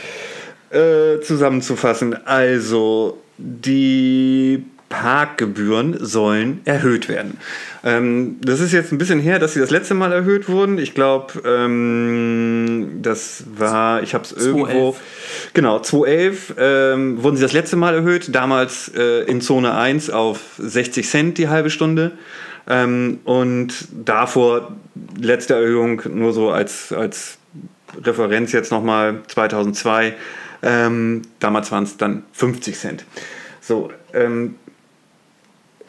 [0.71, 2.25] äh, zusammenzufassen.
[2.25, 7.37] Also, die Parkgebühren sollen erhöht werden.
[7.83, 10.77] Ähm, das ist jetzt ein bisschen her, dass sie das letzte Mal erhöht wurden.
[10.77, 14.95] Ich glaube, ähm, das war, ich habe es irgendwo.
[15.53, 18.35] Genau, 2011 ähm, wurden sie das letzte Mal erhöht.
[18.35, 22.11] Damals äh, in Zone 1 auf 60 Cent die halbe Stunde.
[22.67, 24.75] Ähm, und davor
[25.19, 27.37] letzte Erhöhung nur so als, als
[28.01, 30.15] Referenz jetzt nochmal 2002.
[30.61, 33.05] Ähm, damals waren es dann 50 Cent.
[33.59, 34.55] So, ähm,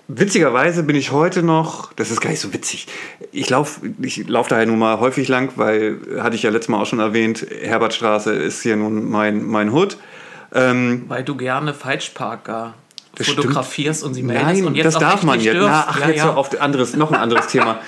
[0.09, 2.89] witzigerweise bin ich heute noch, das ist gar nicht so witzig,
[3.33, 6.81] ich laufe ich lauf daher nun mal häufig lang, weil, hatte ich ja letztes Mal
[6.81, 9.97] auch schon erwähnt, Herbertstraße ist hier nun mein, mein Hood.
[10.53, 12.75] Ähm, Weil du gerne Falschparker
[13.17, 15.57] Das fotografierst und sie meldest Nein, und jetzt das darf man jetzt.
[15.61, 16.35] Na, ach, ja, jetzt ja.
[16.35, 17.81] auf anderes, noch ein anderes Thema.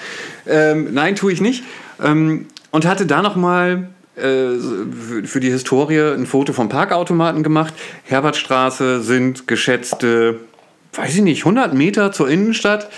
[0.46, 1.64] Ähm, nein, tue ich nicht.
[2.02, 7.42] Ähm, und hatte da noch mal äh, für, für die Historie ein Foto vom Parkautomaten
[7.42, 7.74] gemacht.
[8.04, 10.40] Herbertstraße sind geschätzte,
[10.94, 12.88] weiß ich nicht, 100 Meter zur Innenstadt.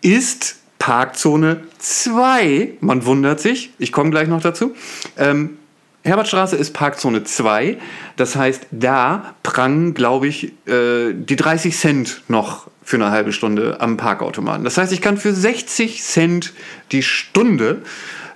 [0.00, 2.74] Ist Parkzone 2.
[2.80, 3.70] Man wundert sich.
[3.78, 4.74] Ich komme gleich noch dazu.
[5.18, 5.58] Ähm,
[6.02, 7.76] Herbertstraße ist Parkzone 2.
[8.16, 13.80] Das heißt, da prangen, glaube ich, äh, die 30 Cent noch für eine halbe Stunde
[13.80, 14.64] am Parkautomaten.
[14.64, 16.54] Das heißt, ich kann für 60 Cent
[16.90, 17.82] die Stunde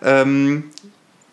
[0.02, 0.64] ähm,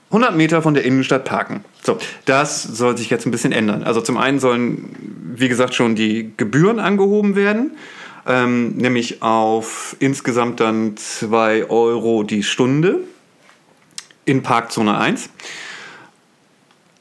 [0.09, 1.63] 100 Meter von der Innenstadt parken.
[1.83, 3.83] So, das soll sich jetzt ein bisschen ändern.
[3.83, 4.95] Also zum einen sollen,
[5.35, 7.77] wie gesagt, schon die Gebühren angehoben werden,
[8.27, 12.99] ähm, nämlich auf insgesamt dann 2 Euro die Stunde
[14.25, 15.29] in Parkzone 1.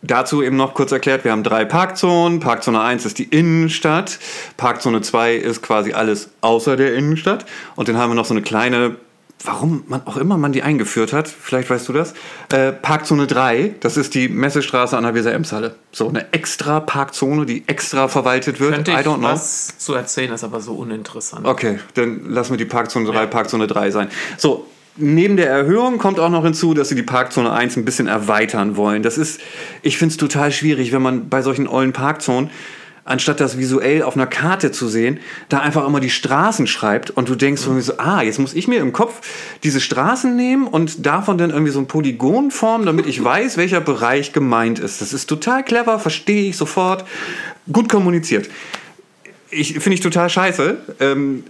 [0.03, 2.41] Dazu eben noch kurz erklärt, wir haben drei Parkzonen.
[2.41, 4.19] Parkzone 1 ist die Innenstadt,
[4.57, 7.45] Parkzone 2 ist quasi alles außer der Innenstadt
[7.77, 8.97] und dann haben wir noch so eine kleine,
[9.45, 12.15] warum man auch immer man die eingeführt hat, vielleicht weißt du das,
[12.51, 15.75] äh, Parkzone 3, das ist die Messestraße an der Weser-Ems-Halle.
[15.93, 18.73] So eine extra Parkzone, die extra verwaltet wird.
[18.77, 19.29] Könnte I ich don't know.
[19.29, 21.47] was zu erzählen, ist aber so uninteressant.
[21.47, 24.09] Okay, dann lassen wir die Parkzone 3 Parkzone 3 sein.
[24.39, 24.67] So,
[25.01, 28.77] neben der Erhöhung kommt auch noch hinzu, dass sie die Parkzone 1 ein bisschen erweitern
[28.77, 29.03] wollen.
[29.03, 29.41] Das ist,
[29.83, 32.51] ich finde es total schwierig, wenn man bei solchen ollen Parkzonen,
[33.05, 37.29] anstatt das visuell auf einer Karte zu sehen, da einfach immer die Straßen schreibt und
[37.29, 39.21] du denkst irgendwie so, ah, jetzt muss ich mir im Kopf
[39.65, 43.81] diese Straßen nehmen und davon dann irgendwie so ein Polygon formen, damit ich weiß, welcher
[43.81, 45.01] Bereich gemeint ist.
[45.01, 47.05] Das ist total clever, verstehe ich sofort,
[47.73, 48.49] gut kommuniziert.
[49.51, 50.79] Ich finde ich total scheiße.
[51.01, 51.45] Ähm,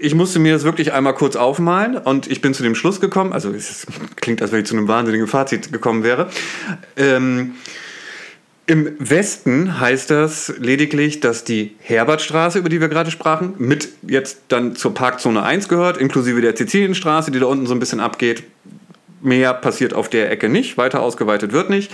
[0.00, 3.32] ich musste mir das wirklich einmal kurz aufmalen und ich bin zu dem Schluss gekommen,
[3.32, 6.28] also es klingt, als wenn ich zu einem wahnsinnigen Fazit gekommen wäre.
[6.96, 7.54] Ähm,
[8.66, 14.42] Im Westen heißt das lediglich, dass die Herbertstraße, über die wir gerade sprachen, mit jetzt
[14.48, 18.44] dann zur Parkzone 1 gehört, inklusive der Sizilienstraße, die da unten so ein bisschen abgeht.
[19.20, 21.90] Mehr passiert auf der Ecke nicht, weiter ausgeweitet wird nicht.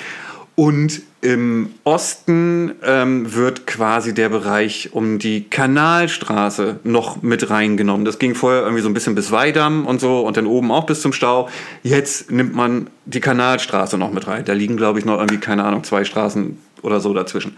[0.56, 8.04] Und im Osten ähm, wird quasi der Bereich um die Kanalstraße noch mit reingenommen.
[8.04, 10.86] Das ging vorher irgendwie so ein bisschen bis Weidam und so und dann oben auch
[10.86, 11.48] bis zum Stau.
[11.82, 14.44] Jetzt nimmt man die Kanalstraße noch mit rein.
[14.44, 17.56] Da liegen, glaube ich, noch irgendwie, keine Ahnung, zwei Straßen oder so dazwischen.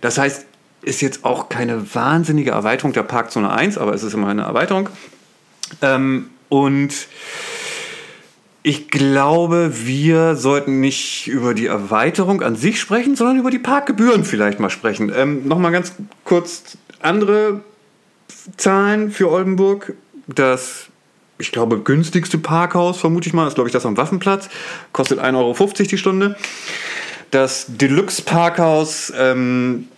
[0.00, 0.46] Das heißt,
[0.82, 4.88] ist jetzt auch keine wahnsinnige Erweiterung der Parkzone 1, aber es ist immer eine Erweiterung.
[5.82, 6.94] Ähm, und
[8.66, 14.24] ich glaube, wir sollten nicht über die Erweiterung an sich sprechen, sondern über die Parkgebühren
[14.24, 15.12] vielleicht mal sprechen.
[15.14, 15.92] Ähm, Nochmal ganz
[16.24, 17.60] kurz andere
[18.56, 19.92] Zahlen für Oldenburg.
[20.26, 20.86] Das,
[21.36, 24.48] ich glaube, günstigste Parkhaus, vermute ich mal, ist, glaube ich, das am Waffenplatz.
[24.92, 25.54] Kostet 1,50 Euro
[25.90, 26.36] die Stunde.
[27.30, 29.88] Das Deluxe-Parkhaus ähm,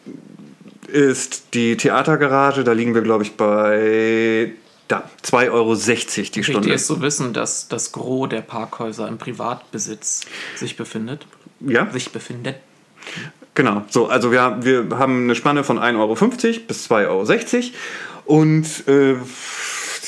[0.88, 2.64] ist die Theatergarage.
[2.64, 4.50] Da liegen wir, glaube ich, bei
[4.88, 6.72] da, 2,60 Euro die Wichtig Stunde.
[6.72, 10.22] ist zu wissen, dass das Gros der Parkhäuser im Privatbesitz
[10.55, 11.27] sich befindet.
[11.61, 12.57] Ja, Sich befindet.
[13.55, 13.85] genau.
[13.88, 16.14] So, also wir, wir haben eine Spanne von 1,50 Euro
[16.66, 17.62] bis 2,60 Euro.
[18.27, 19.16] Und äh,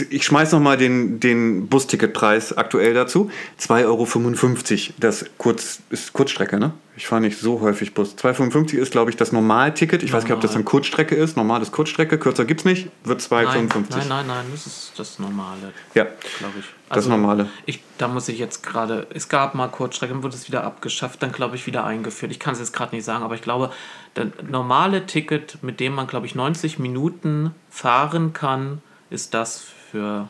[0.00, 3.30] ich schmeiß noch mal den, den Busticketpreis aktuell dazu.
[3.61, 4.94] 2,55 Euro.
[4.98, 6.72] Das Kurz, ist Kurzstrecke, ne?
[6.96, 8.16] Ich fahre nicht so häufig Bus.
[8.16, 10.02] 2,55 ist, glaube ich, das Normalticket.
[10.02, 10.22] Ich Normal.
[10.22, 11.37] weiß nicht, ob das dann Kurzstrecke ist.
[11.37, 12.18] Normales Kurzstrecke.
[12.18, 12.88] Kürzer gibt es nicht.
[13.04, 13.28] Wird 2,55.
[13.28, 15.72] Nein, nein, nein, nein, das ist das Normale.
[15.94, 16.04] Ja,
[16.38, 16.64] glaube ich.
[16.88, 17.48] Also, das Normale.
[17.66, 21.22] Ich, da muss ich jetzt gerade, es gab mal Kurzstrecke, dann wurde es wieder abgeschafft,
[21.22, 22.32] dann glaube ich wieder eingeführt.
[22.32, 23.70] Ich kann es jetzt gerade nicht sagen, aber ich glaube,
[24.14, 30.29] das normale Ticket, mit dem man, glaube ich, 90 Minuten fahren kann, ist das für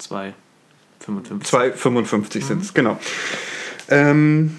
[0.00, 0.34] 2,55.
[1.44, 2.98] 2,55 sind es, genau.
[3.88, 4.58] Ähm,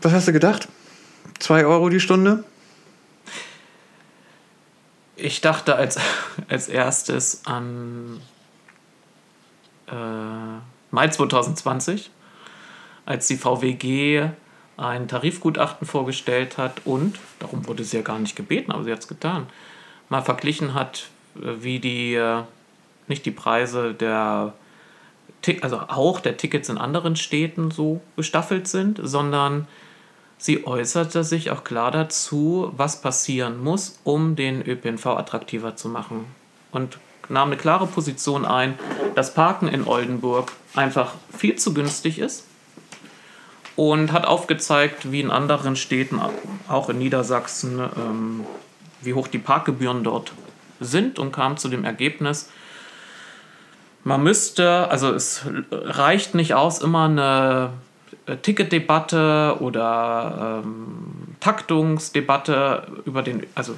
[0.00, 0.68] was hast du gedacht?
[1.40, 2.44] 2 Euro die Stunde?
[5.16, 5.98] Ich dachte als,
[6.48, 8.20] als erstes an
[9.88, 9.94] äh,
[10.90, 12.10] Mai 2020,
[13.06, 14.30] als die VWG
[14.76, 19.00] ein Tarifgutachten vorgestellt hat und, darum wurde sie ja gar nicht gebeten, aber sie hat
[19.00, 19.46] es getan,
[20.08, 22.42] mal verglichen hat, wie die, äh,
[23.06, 24.54] nicht die Preise der,
[25.60, 29.66] also auch der Tickets in anderen Städten so gestaffelt sind, sondern
[30.38, 36.26] sie äußerte sich auch klar dazu, was passieren muss, um den ÖPNV attraktiver zu machen.
[36.72, 38.78] Und nahm eine klare Position ein,
[39.14, 42.44] dass Parken in Oldenburg einfach viel zu günstig ist
[43.76, 46.20] und hat aufgezeigt, wie in anderen Städten,
[46.68, 48.44] auch in Niedersachsen, ähm,
[49.02, 50.32] wie hoch die Parkgebühren dort
[50.84, 52.50] sind und kam zu dem Ergebnis,
[54.04, 57.70] man müsste, also es reicht nicht aus, immer eine
[58.26, 63.74] äh, Ticketdebatte oder ähm, Taktungsdebatte über den, also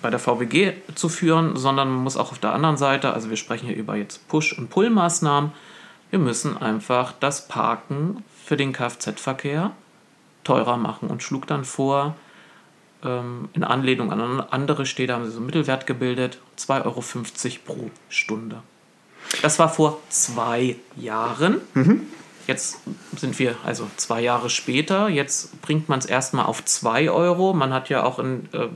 [0.00, 3.36] bei der VWG zu führen, sondern man muss auch auf der anderen Seite, also wir
[3.36, 5.52] sprechen hier über jetzt Push- und Pull-Maßnahmen,
[6.10, 9.72] wir müssen einfach das Parken für den Kfz-Verkehr
[10.44, 12.14] teurer machen und schlug dann vor,
[13.06, 17.02] ähm, in Anlehnung an andere Städte haben sie so einen Mittelwert gebildet, 2,50 Euro
[17.64, 18.62] pro Stunde.
[19.42, 21.60] Das war vor zwei Jahren.
[21.74, 22.02] Mhm.
[22.46, 22.78] Jetzt
[23.16, 25.08] sind wir also zwei Jahre später.
[25.08, 27.52] Jetzt bringt man es erstmal auf 2 Euro.
[27.52, 28.68] Man hat ja auch in, äh,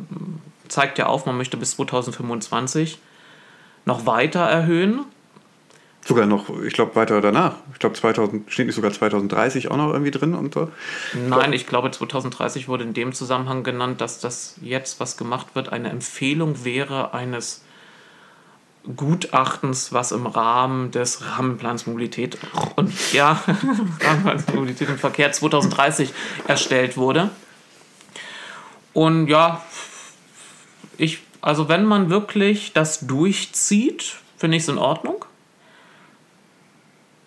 [0.68, 2.98] zeigt ja auf, man möchte bis 2025
[3.84, 5.04] noch weiter erhöhen.
[6.04, 7.56] Sogar noch, ich glaube, weiter danach.
[7.74, 10.34] Ich glaube, 2000 steht nicht sogar 2030 auch noch irgendwie drin.
[10.34, 10.70] Und so.
[11.28, 15.70] Nein, ich glaube, 2030 wurde in dem Zusammenhang genannt, dass das jetzt, was gemacht wird,
[15.70, 17.62] eine Empfehlung wäre eines
[18.96, 22.38] Gutachtens, was im Rahmen des Rahmenplans Mobilität
[22.76, 23.42] und ja,
[24.00, 26.14] Rahmenplans Mobilität und Verkehr 2030
[26.48, 27.30] erstellt wurde.
[28.94, 29.62] Und ja,
[30.96, 35.26] ich, also wenn man wirklich das durchzieht, finde ich es in Ordnung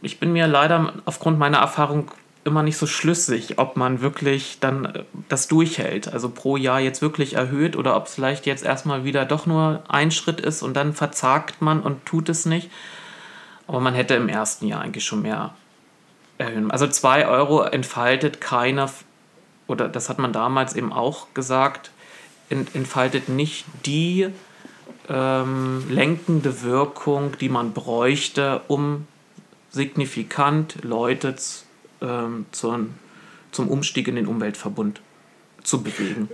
[0.03, 2.11] ich bin mir leider aufgrund meiner Erfahrung
[2.45, 7.01] immer nicht so schlüssig, ob man wirklich dann äh, das durchhält, also pro Jahr jetzt
[7.01, 10.73] wirklich erhöht oder ob es vielleicht jetzt erstmal wieder doch nur ein Schritt ist und
[10.75, 12.69] dann verzagt man und tut es nicht.
[13.65, 15.53] Aber man hätte im ersten Jahr eigentlich schon mehr
[16.37, 16.69] erhöhen.
[16.69, 18.89] Also 2 Euro entfaltet keine,
[19.67, 21.91] oder das hat man damals eben auch gesagt,
[22.49, 24.27] entfaltet nicht die
[25.07, 29.07] ähm, lenkende Wirkung, die man bräuchte, um
[29.73, 31.35] signifikant Leute
[32.01, 32.91] ähm, zum,
[33.51, 35.01] zum Umstieg in den Umweltverbund
[35.63, 36.29] zu bewegen.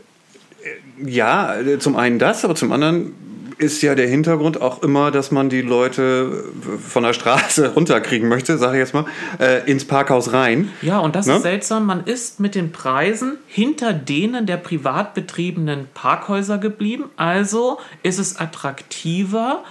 [1.04, 3.16] Ja, zum einen das, aber zum anderen
[3.58, 6.46] ist ja der Hintergrund auch immer, dass man die Leute
[6.86, 9.06] von der Straße runterkriegen möchte, sage ich jetzt mal,
[9.40, 10.70] äh, ins Parkhaus rein.
[10.82, 11.36] Ja, und das ne?
[11.36, 11.86] ist seltsam.
[11.86, 17.06] Man ist mit den Preisen hinter denen der privat betriebenen Parkhäuser geblieben.
[17.18, 19.64] Also ist es attraktiver,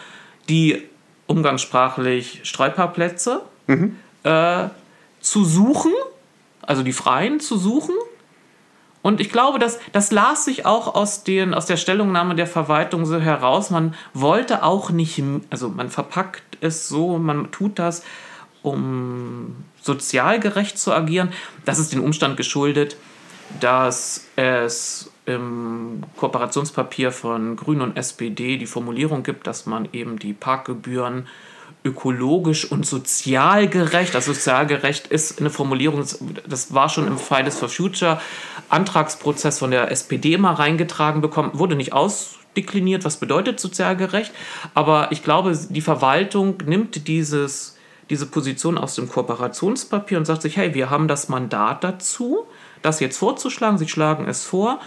[0.50, 0.83] die
[1.26, 3.96] umgangssprachlich Streuparkplätze mhm.
[4.24, 4.68] äh,
[5.20, 5.92] zu suchen,
[6.62, 7.94] also die Freien zu suchen.
[9.00, 13.07] Und ich glaube, dass, das las sich auch aus, den, aus der Stellungnahme der Verwaltung
[13.07, 13.70] so heraus.
[13.70, 18.02] Man wollte auch nicht, also man verpackt es so, man tut das,
[18.62, 21.33] um sozial gerecht zu agieren.
[21.64, 22.96] Das ist dem Umstand geschuldet,
[23.61, 30.33] dass es im Kooperationspapier von Grünen und SPD die Formulierung gibt, dass man eben die
[30.33, 31.26] Parkgebühren
[31.88, 34.14] ökologisch und sozial gerecht.
[34.14, 36.05] Also sozial gerecht ist eine Formulierung,
[36.46, 38.20] das war schon im Fridays for Future
[38.69, 44.33] Antragsprozess von der SPD mal reingetragen bekommen, wurde nicht ausdekliniert, was bedeutet sozial gerecht.
[44.75, 47.77] Aber ich glaube, die Verwaltung nimmt dieses,
[48.10, 52.46] diese Position aus dem Kooperationspapier und sagt sich, hey, wir haben das Mandat dazu,
[52.83, 53.79] das jetzt vorzuschlagen.
[53.79, 54.81] Sie schlagen es vor.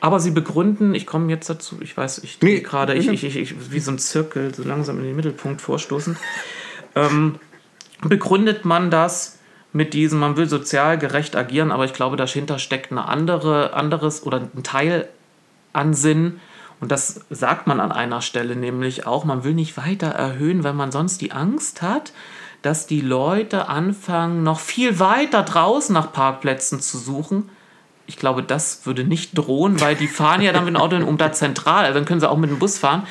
[0.00, 3.36] Aber sie begründen, ich komme jetzt dazu, ich weiß, ich nee, gerade, ich, ich, ich,
[3.36, 6.18] ich, wie so ein Zirkel, so langsam in den Mittelpunkt vorstoßend,
[6.94, 7.36] ähm,
[8.00, 9.38] begründet man das
[9.72, 14.26] mit diesem, man will sozial gerecht agieren, aber ich glaube, dahinter steckt eine andere, anderes
[14.26, 15.08] oder ein Teil
[15.72, 16.40] an Sinn,
[16.82, 20.72] Und das sagt man an einer Stelle nämlich auch, man will nicht weiter erhöhen, weil
[20.72, 22.12] man sonst die Angst hat,
[22.62, 27.50] dass die Leute anfangen, noch viel weiter draußen nach Parkplätzen zu suchen.
[28.06, 31.18] Ich glaube, das würde nicht drohen, weil die fahren ja dann mit dem Auto um
[31.18, 33.06] da zentral, also dann können sie auch mit dem Bus fahren.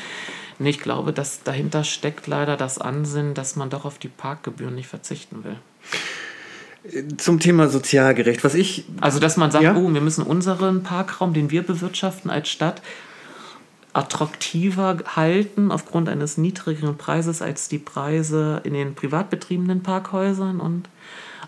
[0.60, 4.76] Nee, ich glaube, dass dahinter steckt leider das Ansinnen, dass man doch auf die Parkgebühren
[4.76, 5.58] nicht verzichten will.
[7.18, 8.86] Zum Thema sozialgerecht, was ich.
[9.00, 9.76] Also, dass man sagt, ja?
[9.76, 12.82] oh, wir müssen unseren Parkraum, den wir bewirtschaften als Stadt,
[13.94, 20.88] attraktiver halten aufgrund eines niedrigeren Preises als die Preise in den privat betriebenen Parkhäusern und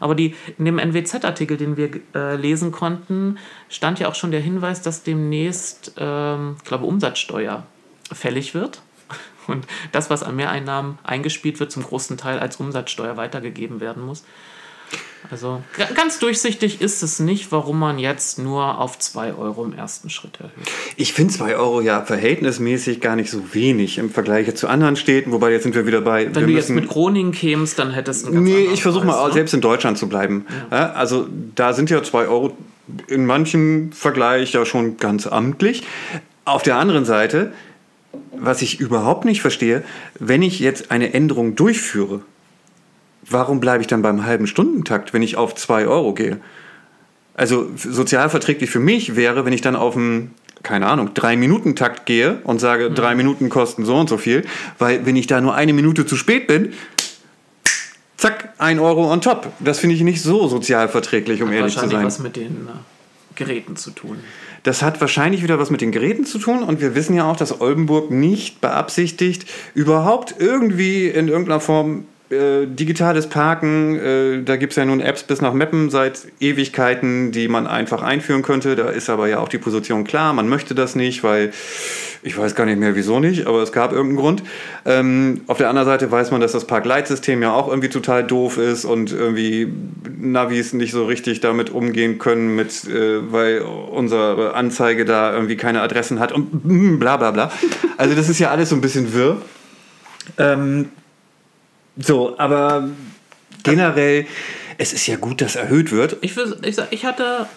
[0.03, 3.37] aber die, in dem NWZ-Artikel, den wir äh, lesen konnten,
[3.69, 7.65] stand ja auch schon der Hinweis, dass demnächst, ähm, ich glaube, Umsatzsteuer
[8.11, 8.81] fällig wird.
[9.47, 14.25] Und das, was an Mehreinnahmen eingespielt wird, zum großen Teil als Umsatzsteuer weitergegeben werden muss.
[15.31, 15.63] Also
[15.95, 20.39] ganz durchsichtig ist es nicht, warum man jetzt nur auf 2 Euro im ersten Schritt
[20.39, 20.53] erhöht.
[20.95, 25.31] Ich finde 2 Euro ja verhältnismäßig gar nicht so wenig im Vergleich zu anderen Städten,
[25.31, 26.33] wobei jetzt sind wir wieder bei.
[26.35, 29.33] Wenn du jetzt mit Groningen kämst, dann hättest du Nee, ich versuche mal ne?
[29.33, 30.45] selbst in Deutschland zu bleiben.
[30.69, 30.91] Ja.
[30.91, 32.55] Also da sind ja 2 Euro
[33.07, 35.83] in manchem Vergleich ja schon ganz amtlich.
[36.45, 37.53] Auf der anderen Seite,
[38.37, 39.83] was ich überhaupt nicht verstehe,
[40.19, 42.21] wenn ich jetzt eine Änderung durchführe,
[43.29, 46.39] warum bleibe ich dann beim halben Stundentakt, wenn ich auf 2 Euro gehe?
[47.35, 52.59] Also sozialverträglich für mich wäre, wenn ich dann auf einen, keine Ahnung, 3-Minuten-Takt gehe und
[52.59, 52.95] sage, mhm.
[52.95, 54.45] drei Minuten kosten so und so viel,
[54.77, 56.73] weil wenn ich da nur eine Minute zu spät bin,
[58.17, 59.51] zack, 1 Euro on top.
[59.59, 62.05] Das finde ich nicht so sozialverträglich, um hat ehrlich zu sein.
[62.05, 64.17] was mit den äh, Geräten zu tun.
[64.61, 67.35] Das hat wahrscheinlich wieder was mit den Geräten zu tun und wir wissen ja auch,
[67.35, 74.73] dass Oldenburg nicht beabsichtigt, überhaupt irgendwie in irgendeiner Form äh, digitales Parken, äh, da gibt
[74.73, 78.75] es ja nun Apps bis nach Meppen seit Ewigkeiten, die man einfach einführen könnte.
[78.75, 81.51] Da ist aber ja auch die Position klar, man möchte das nicht, weil
[82.23, 84.43] ich weiß gar nicht mehr wieso nicht, aber es gab irgendeinen Grund.
[84.85, 88.57] Ähm, auf der anderen Seite weiß man, dass das Parkleitsystem ja auch irgendwie total doof
[88.57, 89.71] ist und irgendwie
[90.17, 95.81] Navis nicht so richtig damit umgehen können, mit, äh, weil unsere Anzeige da irgendwie keine
[95.81, 97.51] Adressen hat und bla bla bla.
[97.97, 99.41] Also das ist ja alles so ein bisschen wirr.
[100.37, 100.89] Ähm,
[101.97, 102.89] so, aber
[103.63, 104.25] generell,
[104.77, 106.17] es ist ja gut, dass erhöht wird.
[106.21, 107.47] Ich, ich, ich hatte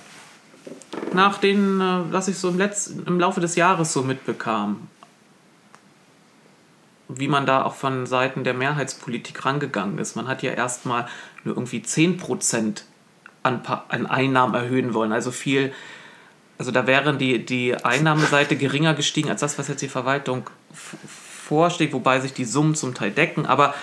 [1.12, 4.88] nach den, äh, was ich so im, letzten, im Laufe des Jahres so mitbekam,
[7.08, 10.16] wie man da auch von Seiten der Mehrheitspolitik rangegangen ist.
[10.16, 11.06] Man hat ja erstmal
[11.44, 12.82] nur irgendwie 10%
[13.42, 15.12] an, an Einnahmen erhöhen wollen.
[15.12, 15.72] Also viel,
[16.58, 21.92] also da wären die, die Einnahmeseite geringer gestiegen als das, was jetzt die Verwaltung vorsteht,
[21.92, 23.46] wobei sich die Summen zum Teil decken.
[23.46, 23.74] Aber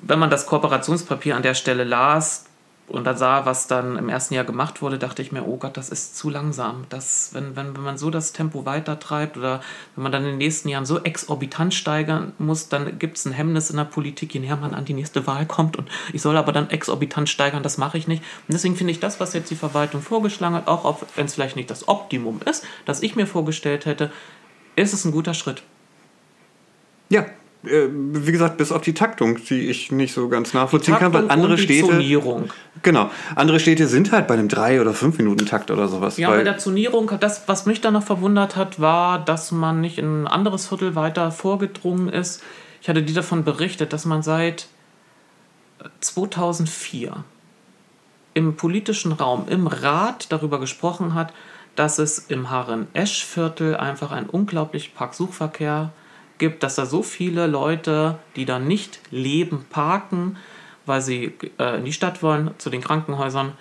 [0.00, 2.46] wenn man das Kooperationspapier an der Stelle las
[2.88, 5.76] und dann sah, was dann im ersten Jahr gemacht wurde, dachte ich mir, oh Gott,
[5.76, 6.84] das ist zu langsam.
[6.88, 9.60] Das, wenn, wenn, wenn man so das Tempo weitertreibt oder
[9.96, 13.32] wenn man dann in den nächsten Jahren so exorbitant steigern muss, dann gibt es ein
[13.32, 16.36] Hemmnis in der Politik, je näher man an die nächste Wahl kommt und ich soll
[16.36, 18.22] aber dann exorbitant steigern, das mache ich nicht.
[18.22, 21.56] Und deswegen finde ich das, was jetzt die Verwaltung vorgeschlagen hat, auch wenn es vielleicht
[21.56, 24.12] nicht das Optimum ist, das ich mir vorgestellt hätte,
[24.76, 25.62] ist es ein guter Schritt.
[27.08, 27.26] Ja,
[27.66, 31.58] wie gesagt, bis auf die Taktung, die ich nicht so ganz nachvollziehen kann, weil andere
[31.58, 32.00] Städte.
[32.82, 33.10] Genau.
[33.34, 36.16] Andere Städte sind halt bei einem 3- oder 5-Minuten-Takt oder sowas.
[36.16, 39.98] Ja, bei der Zonierung, das, was mich dann noch verwundert hat, war, dass man nicht
[39.98, 42.42] in ein anderes Viertel weiter vorgedrungen ist.
[42.80, 44.68] Ich hatte dir davon berichtet, dass man seit
[46.00, 47.24] 2004
[48.34, 51.32] im politischen Raum, im Rat darüber gesprochen hat,
[51.74, 56.05] dass es im Harren-Esch-Viertel einfach einen unglaublichen Parksuchverkehr gibt
[56.38, 60.36] gibt, dass da so viele Leute, die da nicht leben, parken,
[60.84, 63.52] weil sie äh, in die Stadt wollen, zu den Krankenhäusern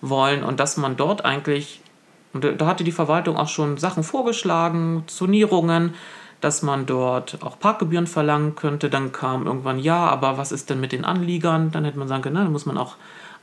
[0.00, 1.80] wollen und dass man dort eigentlich,
[2.32, 5.94] und da hatte die Verwaltung auch schon Sachen vorgeschlagen, Zonierungen,
[6.40, 8.90] dass man dort auch Parkgebühren verlangen könnte.
[8.90, 11.70] Dann kam irgendwann, ja, aber was ist denn mit den Anliegern?
[11.70, 12.96] Dann hätte man sagen können, na, dann muss man auch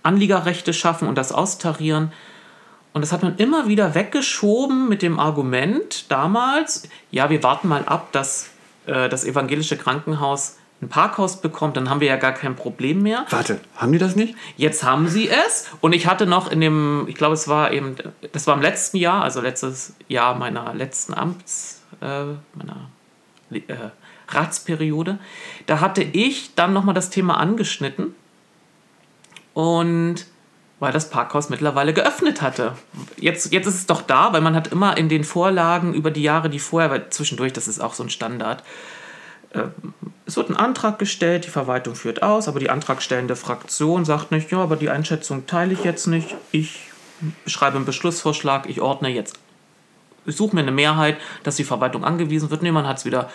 [0.03, 2.11] Anliegerrechte schaffen und das austarieren.
[2.93, 7.85] Und das hat man immer wieder weggeschoben mit dem Argument damals, ja, wir warten mal
[7.85, 8.50] ab, dass
[8.85, 13.25] äh, das evangelische Krankenhaus ein Parkhaus bekommt, dann haben wir ja gar kein Problem mehr.
[13.29, 14.35] Warte, haben die das nicht?
[14.57, 15.69] Jetzt haben sie es.
[15.79, 17.95] Und ich hatte noch in dem, ich glaube, es war eben,
[18.31, 22.23] das war im letzten Jahr, also letztes Jahr meiner letzten Amts, äh,
[22.55, 22.89] meiner
[23.51, 23.59] äh,
[24.27, 25.19] Ratsperiode,
[25.67, 28.15] da hatte ich dann nochmal das Thema angeschnitten.
[29.53, 30.25] Und
[30.81, 32.73] weil das Parkhaus mittlerweile geöffnet hatte.
[33.17, 36.23] Jetzt, jetzt ist es doch da, weil man hat immer in den Vorlagen über die
[36.23, 38.63] Jahre, die vorher, weil zwischendurch, das ist auch so ein Standard,
[39.51, 39.65] äh,
[40.25, 44.51] es wird ein Antrag gestellt, die Verwaltung führt aus, aber die antragstellende Fraktion sagt nicht,
[44.51, 46.35] ja, aber die Einschätzung teile ich jetzt nicht.
[46.51, 46.89] Ich
[47.45, 49.37] schreibe einen Beschlussvorschlag, ich ordne jetzt
[50.25, 52.61] ich suche mir eine Mehrheit, dass die Verwaltung angewiesen wird.
[52.61, 53.29] Nee, man hat es wieder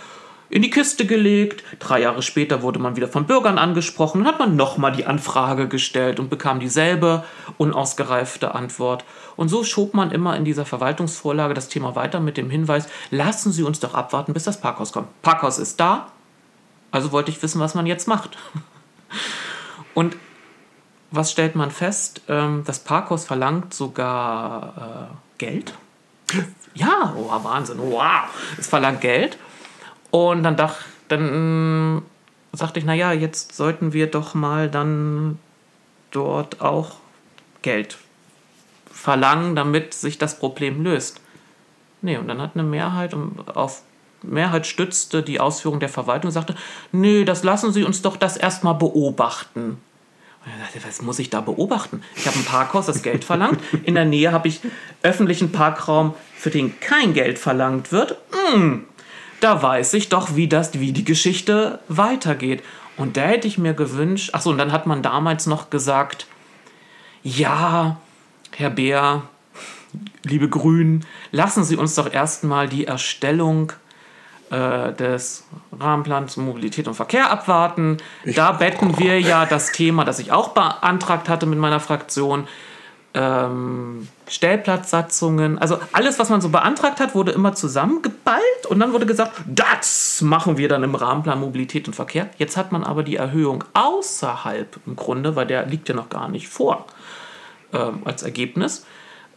[0.49, 1.65] in die Kiste gelegt.
[1.79, 4.25] Drei Jahre später wurde man wieder von Bürgern angesprochen.
[4.25, 7.25] Dann hat man nochmal die Anfrage gestellt und bekam dieselbe
[7.59, 9.05] unausgereifte Antwort.
[9.37, 13.53] Und so schob man immer in dieser Verwaltungsvorlage das Thema weiter mit dem Hinweis, lassen
[13.53, 15.09] Sie uns doch abwarten, bis das Parkhaus kommt.
[15.23, 16.13] Parkhaus ist da,
[16.91, 18.39] also wollte ich wissen, was man jetzt macht.
[19.95, 20.17] Und
[21.11, 22.23] was stellt man fest?
[22.29, 25.75] Ähm, das Parkhaus verlangt sogar äh, Geld.
[26.79, 28.29] Ja, oh, Wahnsinn, wow.
[28.59, 29.39] Es verlangt Geld.
[30.17, 30.77] Und dann, dach,
[31.09, 32.03] dann
[32.53, 35.39] äh, sagte ich, naja, jetzt sollten wir doch mal dann
[36.11, 36.97] dort auch
[37.61, 37.99] Geld
[38.91, 41.21] verlangen, damit sich das Problem löst.
[42.01, 43.15] Nee, und dann hat eine Mehrheit
[43.55, 43.83] auf
[44.23, 46.55] Mehrheit stützte die Ausführung der Verwaltung und sagte,
[46.93, 49.79] nee, das lassen Sie uns doch das erstmal beobachten.
[50.87, 52.03] Was muss ich da beobachten?
[52.17, 53.61] Ich habe ein Parkhaus, das Geld verlangt.
[53.85, 54.61] In der Nähe habe ich
[55.03, 58.17] öffentlichen Parkraum, für den kein Geld verlangt wird.
[58.53, 58.87] Hm,
[59.41, 62.63] da weiß ich doch, wie, das, wie die Geschichte weitergeht.
[62.97, 66.27] Und da hätte ich mir gewünscht, achso, und dann hat man damals noch gesagt,
[67.23, 67.99] ja,
[68.57, 69.23] Herr Beer,
[70.23, 73.73] liebe Grünen, lassen Sie uns doch erstmal die Erstellung
[74.51, 75.45] äh, des
[75.79, 77.99] Rahmenplans Mobilität und Verkehr abwarten.
[78.25, 82.47] Ich da betten wir ja das Thema, das ich auch beantragt hatte mit meiner Fraktion,
[83.17, 89.07] ähm, Stellplatzsatzungen, also alles, was man so beantragt hat, wurde immer zusammengeballt und dann wurde
[89.07, 92.29] gesagt, das machen wir dann im Rahmenplan Mobilität und Verkehr.
[92.37, 96.29] Jetzt hat man aber die Erhöhung außerhalb im Grunde, weil der liegt ja noch gar
[96.29, 96.87] nicht vor
[97.73, 98.85] ähm, als Ergebnis.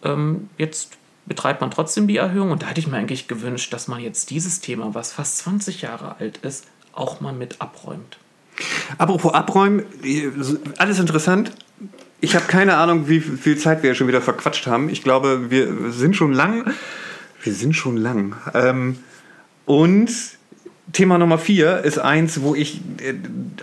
[0.03, 2.51] Ähm, jetzt betreibt man trotzdem die Erhöhung.
[2.51, 5.81] Und da hätte ich mir eigentlich gewünscht, dass man jetzt dieses Thema, was fast 20
[5.83, 8.17] Jahre alt ist, auch mal mit abräumt.
[8.97, 9.85] Apropos abräumen,
[10.77, 11.53] alles interessant.
[12.21, 14.89] Ich habe keine Ahnung, wie viel Zeit wir schon wieder verquatscht haben.
[14.89, 16.73] Ich glaube, wir sind schon lang.
[17.41, 18.35] Wir sind schon lang.
[18.53, 18.97] Ähm,
[19.65, 20.09] und
[20.91, 23.13] Thema Nummer vier ist eins, wo ich äh,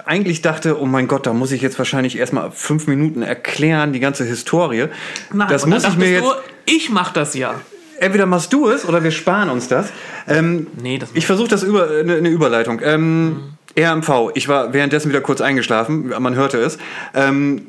[0.05, 4.01] eigentlich dachte, oh mein Gott, da muss ich jetzt wahrscheinlich erstmal fünf Minuten erklären, die
[4.01, 4.87] ganze Historie.
[5.33, 6.25] Nein, das muss ich mir jetzt.
[6.25, 6.33] Du,
[6.65, 7.61] ich mach das ja.
[7.99, 9.91] Entweder machst du es oder wir sparen uns das.
[10.29, 12.81] Ähm, nee, das ich versuche das über eine, eine Überleitung.
[12.83, 13.41] Ähm, mhm.
[13.79, 16.79] RMV, ich war währenddessen wieder kurz eingeschlafen, man hörte es.
[17.15, 17.67] Ähm,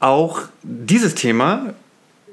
[0.00, 1.74] auch dieses Thema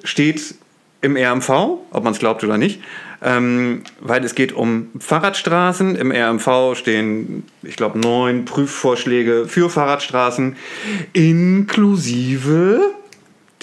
[0.04, 0.56] steht
[1.02, 2.80] im RMV, ob man es glaubt oder nicht
[3.24, 5.96] ähm, weil es geht um Fahrradstraßen.
[5.96, 10.56] Im RMV stehen, ich glaube, neun Prüfvorschläge für Fahrradstraßen
[11.14, 12.82] inklusive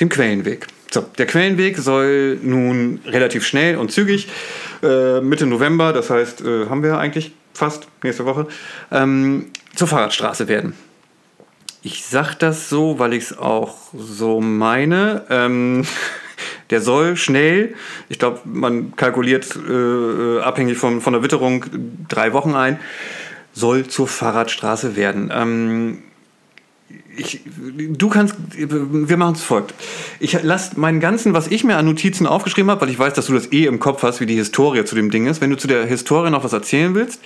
[0.01, 0.67] dem Quellenweg.
[0.91, 4.29] So, der Quellenweg soll nun relativ schnell und zügig
[4.83, 8.47] äh, Mitte November, das heißt, äh, haben wir eigentlich fast nächste Woche,
[8.91, 9.47] ähm,
[9.77, 10.73] zur Fahrradstraße werden.
[11.83, 15.25] Ich sage das so, weil ich es auch so meine.
[15.31, 15.85] Ähm,
[16.71, 17.75] der soll schnell,
[18.09, 21.65] ich glaube, man kalkuliert äh, äh, abhängig von, von der Witterung
[22.09, 22.79] drei Wochen ein,
[23.53, 25.31] soll zur Fahrradstraße werden.
[25.35, 26.03] Ähm,
[27.17, 29.75] ich, du kannst, wir machen es folgt.
[30.21, 33.27] Ich lasse meinen ganzen, was ich mir an Notizen aufgeschrieben habe, weil ich weiß, dass
[33.27, 35.41] du das eh im Kopf hast, wie die Historie zu dem Ding ist.
[35.41, 37.21] Wenn du zu der Historie noch was erzählen willst,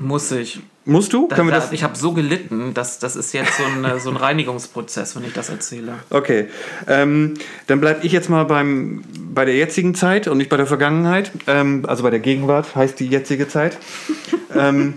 [0.00, 0.60] muss ich.
[0.86, 1.28] Musst du?
[1.28, 1.72] Da, Können wir das?
[1.72, 5.34] Ich habe so gelitten, dass das ist jetzt so ein, so ein Reinigungsprozess, wenn ich
[5.34, 5.94] das erzähle.
[6.08, 6.46] Okay,
[6.88, 7.34] ähm,
[7.66, 11.30] dann bleibe ich jetzt mal beim, bei der jetzigen Zeit und nicht bei der Vergangenheit.
[11.46, 13.76] Ähm, also bei der Gegenwart heißt die jetzige Zeit.
[14.56, 14.94] ähm,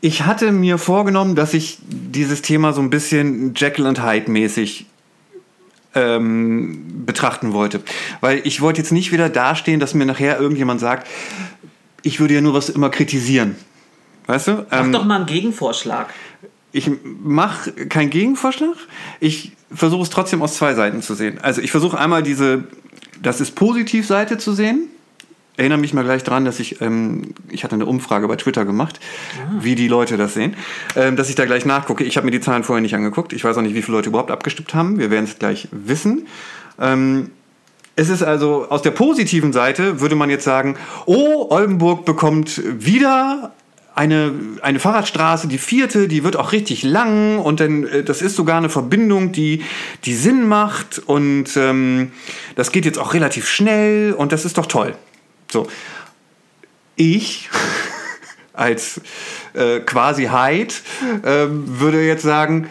[0.00, 4.86] ich hatte mir vorgenommen, dass ich dieses Thema so ein bisschen Jekyll und Hyde mäßig
[5.96, 7.80] ähm, betrachten wollte.
[8.20, 11.08] Weil ich wollte jetzt nicht wieder dastehen, dass mir nachher irgendjemand sagt,
[12.06, 13.56] ich würde ja nur was immer kritisieren.
[14.26, 14.66] Weißt du?
[14.70, 16.14] Mach ähm, doch mal einen Gegenvorschlag.
[16.70, 18.76] Ich mache keinen Gegenvorschlag.
[19.18, 21.38] Ich versuche es trotzdem aus zwei Seiten zu sehen.
[21.42, 22.64] Also ich versuche einmal diese,
[23.20, 24.88] das ist Positivseite zu sehen.
[25.56, 29.00] Erinnere mich mal gleich daran, dass ich, ähm, ich hatte eine Umfrage bei Twitter gemacht,
[29.34, 29.54] ah.
[29.60, 30.54] wie die Leute das sehen,
[30.96, 32.04] ähm, dass ich da gleich nachgucke.
[32.04, 33.32] Ich habe mir die Zahlen vorher nicht angeguckt.
[33.32, 34.98] Ich weiß auch nicht, wie viele Leute überhaupt abgestimmt haben.
[34.98, 36.26] Wir werden es gleich wissen.
[36.78, 37.30] Ähm,
[37.96, 40.76] es ist also aus der positiven Seite würde man jetzt sagen,
[41.06, 43.54] oh, Oldenburg bekommt wieder
[43.94, 48.36] eine, eine Fahrradstraße, die vierte, die wird auch richtig lang und dann, äh, das ist
[48.36, 49.64] sogar eine Verbindung, die,
[50.04, 52.12] die Sinn macht und ähm,
[52.54, 54.94] das geht jetzt auch relativ schnell und das ist doch toll.
[55.50, 55.66] So.
[56.96, 57.48] Ich
[58.52, 59.00] als
[59.54, 60.74] äh, quasi Hyde
[61.22, 62.68] äh, würde jetzt sagen,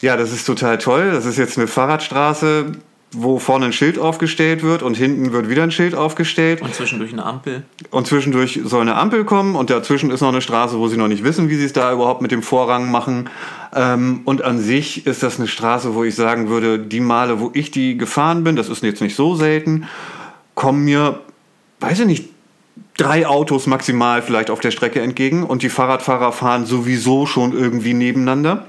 [0.00, 2.72] ja, das ist total toll, das ist jetzt eine Fahrradstraße,
[3.16, 6.62] wo vorne ein Schild aufgestellt wird und hinten wird wieder ein Schild aufgestellt.
[6.62, 7.62] Und zwischendurch eine Ampel.
[7.90, 11.08] Und zwischendurch soll eine Ampel kommen und dazwischen ist noch eine Straße, wo sie noch
[11.08, 13.30] nicht wissen, wie sie es da überhaupt mit dem Vorrang machen.
[13.74, 17.50] Ähm, und an sich ist das eine Straße, wo ich sagen würde, die Male, wo
[17.54, 19.86] ich die gefahren bin, das ist jetzt nicht so selten,
[20.54, 21.20] kommen mir
[21.84, 22.28] weiß ich nicht,
[22.96, 27.94] drei Autos maximal vielleicht auf der Strecke entgegen und die Fahrradfahrer fahren sowieso schon irgendwie
[27.94, 28.66] nebeneinander.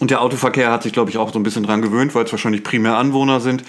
[0.00, 2.32] Und der Autoverkehr hat sich, glaube ich, auch so ein bisschen dran gewöhnt, weil es
[2.32, 3.64] wahrscheinlich primär Anwohner sind.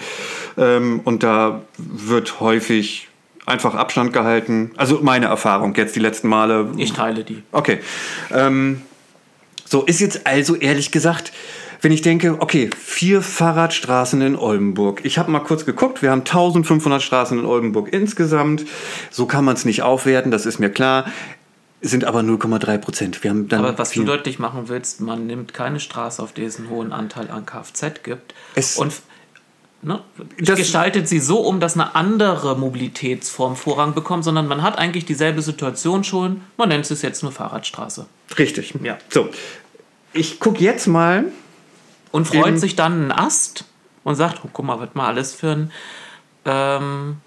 [0.56, 3.08] Ähm, und da wird häufig
[3.46, 4.72] einfach Abstand gehalten.
[4.76, 6.70] Also meine Erfahrung jetzt die letzten Male.
[6.76, 7.42] Ich teile die.
[7.52, 7.80] Okay.
[8.30, 8.82] Ähm,
[9.64, 11.32] so ist jetzt also ehrlich gesagt,
[11.80, 15.00] wenn ich denke, okay, vier Fahrradstraßen in Oldenburg.
[15.04, 18.64] Ich habe mal kurz geguckt, wir haben 1500 Straßen in Oldenburg insgesamt.
[19.10, 21.06] So kann man es nicht aufwerten, das ist mir klar.
[21.80, 23.22] Sind aber 0,3 Prozent.
[23.22, 26.46] Wir haben dann Aber was du deutlich machen willst, man nimmt keine Straße, auf der
[26.46, 28.92] es einen hohen Anteil an Kfz gibt Es- und
[29.82, 30.02] ne,
[30.38, 35.40] gestaltet sie so um, dass eine andere Mobilitätsform Vorrang bekommt, sondern man hat eigentlich dieselbe
[35.40, 36.42] Situation schon.
[36.56, 38.06] Man nennt es jetzt nur Fahrradstraße.
[38.36, 38.74] Richtig.
[38.82, 38.98] Ja.
[39.08, 39.28] So.
[40.12, 41.26] Ich gucke jetzt mal.
[42.10, 43.66] Und freut sich dann einen Ast
[44.02, 45.72] und sagt, oh, guck mal, was wir alles für einen
[46.44, 47.18] ähm,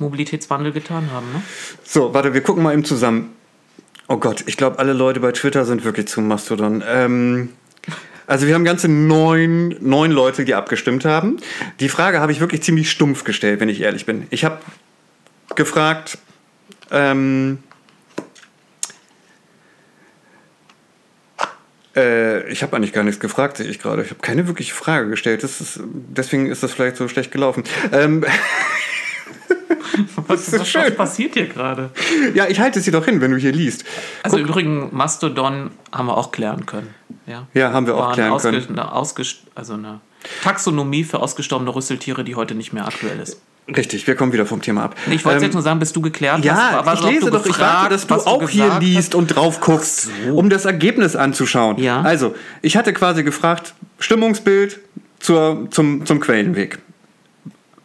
[0.00, 1.26] Mobilitätswandel getan haben.
[1.32, 1.42] Ne?
[1.84, 3.32] So, warte, wir gucken mal eben zusammen.
[4.08, 6.82] Oh Gott, ich glaube, alle Leute bei Twitter sind wirklich zu Mastodon.
[6.86, 7.48] Ähm,
[8.26, 11.38] also wir haben ganze neun, neun Leute, die abgestimmt haben.
[11.80, 14.26] Die Frage habe ich wirklich ziemlich stumpf gestellt, wenn ich ehrlich bin.
[14.30, 14.58] Ich habe
[15.54, 16.18] gefragt,
[16.90, 17.58] ähm,
[21.96, 24.02] äh, ich habe eigentlich gar nichts gefragt, sehe ich gerade.
[24.02, 25.44] Ich habe keine wirkliche Frage gestellt.
[25.44, 27.64] Ist, deswegen ist das vielleicht so schlecht gelaufen.
[27.92, 28.24] Ähm,
[30.28, 30.82] Was, ist was, schön.
[30.86, 31.90] was passiert hier gerade?
[32.34, 33.84] ja, ich halte es dir doch hin, wenn du hier liest.
[34.22, 36.94] Also übrigens, Mastodon haben wir auch klären können.
[37.26, 38.78] Ja, Ja, haben wir auch War klären eine, können.
[38.78, 40.00] eine, also eine
[40.42, 43.40] Taxonomie für ausgestorbene Rüsseltiere, die heute nicht mehr aktuell ist.
[43.68, 44.94] Richtig, wir kommen wieder vom Thema ab.
[45.10, 47.30] Ich wollte Ähm, jetzt nur sagen, bis du geklärt ja, hast, war- ich lese du
[47.32, 49.14] doch, ich gefragt, warte, dass du was auch hier gesagt liest hast.
[49.16, 51.76] und drauf guckst, um das Ergebnis anzuschauen.
[51.78, 52.00] Ja.
[52.02, 54.78] Also, ich hatte quasi gefragt, Stimmungsbild
[55.18, 56.78] zur, zum, zum Quellenweg.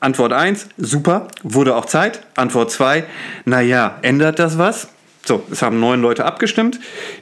[0.01, 2.21] Antwort 1, super, wurde auch Zeit.
[2.35, 3.03] Antwort 2,
[3.45, 4.87] naja, ändert das was?
[5.23, 6.79] So, es haben neun Leute abgestimmt.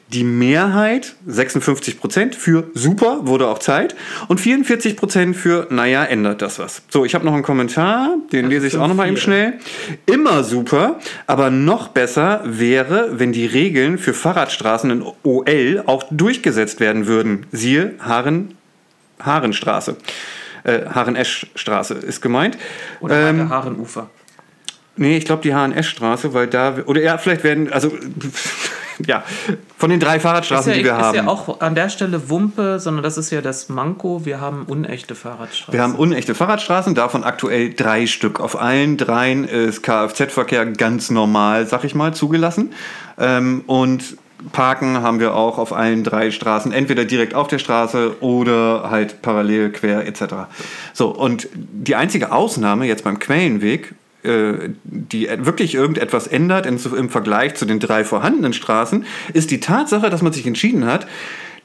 [0.08, 3.98] Die Mehrheit, 56 Prozent, für super, wurde auch Zeit.
[4.30, 6.82] Und 44 Prozent für, naja, ändert das was.
[6.90, 9.20] So, ich habe noch einen Kommentar, den lese ich auch noch mal eben 5-4.
[9.20, 9.54] schnell.
[10.06, 16.80] Immer super, aber noch besser wäre, wenn die Regeln für Fahrradstraßen in OL auch durchgesetzt
[16.80, 17.46] werden würden.
[17.52, 18.56] Siehe Haaren,
[19.22, 19.98] Haarenstraße.
[20.64, 22.58] Äh, Haaren-Esch-Straße ist gemeint.
[23.00, 24.10] Oder Ähm, Haarenufer.
[25.00, 27.90] Nee, ich glaube die H&S-Straße, weil da, oder ja, vielleicht werden, also,
[29.06, 29.24] ja,
[29.78, 31.16] von den drei Ist Fahrradstraßen, ja, die wir ist haben.
[31.16, 34.26] ja auch an der Stelle Wumpe, sondern das ist ja das Manko.
[34.26, 35.74] Wir haben unechte Fahrradstraßen.
[35.74, 38.42] wir haben unechte Fahrradstraßen, davon aktuell drei Stück.
[38.42, 42.74] Auf allen dreien ist Kfz-Verkehr ganz normal, sag ich mal, zugelassen.
[43.18, 44.18] Ähm, und
[44.52, 49.22] Parken haben wir auch auf allen drei Straßen, entweder direkt auf der Straße oder halt
[49.22, 50.24] parallel, quer etc.
[50.94, 57.56] So, und die einzige Ausnahme jetzt beim Quellenweg, äh, die wirklich irgendetwas ändert im Vergleich
[57.56, 61.08] zu den drei vorhandenen Straßen, ist die Tatsache, dass man sich entschieden hat,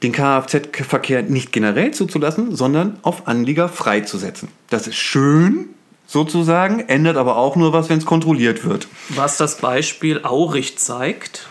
[0.03, 4.49] den Kfz-Verkehr nicht generell zuzulassen, sondern auf Anlieger freizusetzen.
[4.69, 5.69] Das ist schön,
[6.05, 8.87] sozusagen, ändert aber auch nur was, wenn es kontrolliert wird.
[9.09, 11.47] Was das Beispiel Aurich zeigt.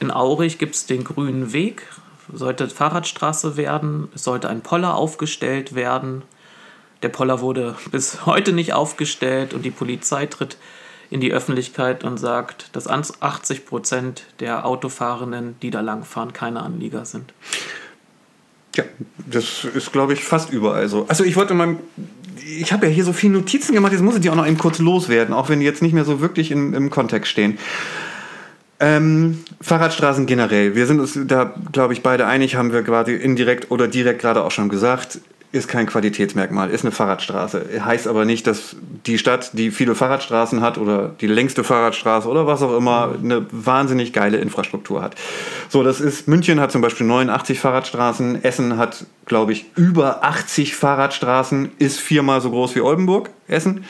[0.00, 1.86] In Aurich gibt es den grünen Weg,
[2.32, 6.22] sollte Fahrradstraße werden, es sollte ein Poller aufgestellt werden.
[7.02, 10.56] Der Poller wurde bis heute nicht aufgestellt und die Polizei tritt
[11.10, 17.04] in die Öffentlichkeit und sagt, dass 80 Prozent der Autofahrenden, die da langfahren, keine Anlieger
[17.04, 17.34] sind.
[18.76, 18.84] Ja,
[19.26, 21.06] das ist, glaube ich, fast überall so.
[21.08, 21.76] Also ich wollte mal,
[22.46, 24.56] ich habe ja hier so viele Notizen gemacht, jetzt muss ich die auch noch eben
[24.56, 27.58] kurz loswerden, auch wenn die jetzt nicht mehr so wirklich im, im Kontext stehen.
[28.80, 30.74] Ähm, Fahrradstraßen generell.
[30.74, 34.42] Wir sind uns da, glaube ich, beide einig, haben wir quasi indirekt oder direkt gerade
[34.42, 35.20] auch schon gesagt,
[35.52, 37.84] ist kein Qualitätsmerkmal, ist eine Fahrradstraße.
[37.84, 38.76] Heißt aber nicht, dass
[39.06, 43.46] die Stadt, die viele Fahrradstraßen hat oder die längste Fahrradstraße oder was auch immer, eine
[43.50, 45.16] wahnsinnig geile Infrastruktur hat.
[45.68, 50.76] So, das ist, München hat zum Beispiel 89 Fahrradstraßen, Essen hat, glaube ich, über 80
[50.76, 53.84] Fahrradstraßen, ist viermal so groß wie Oldenburg, Essen.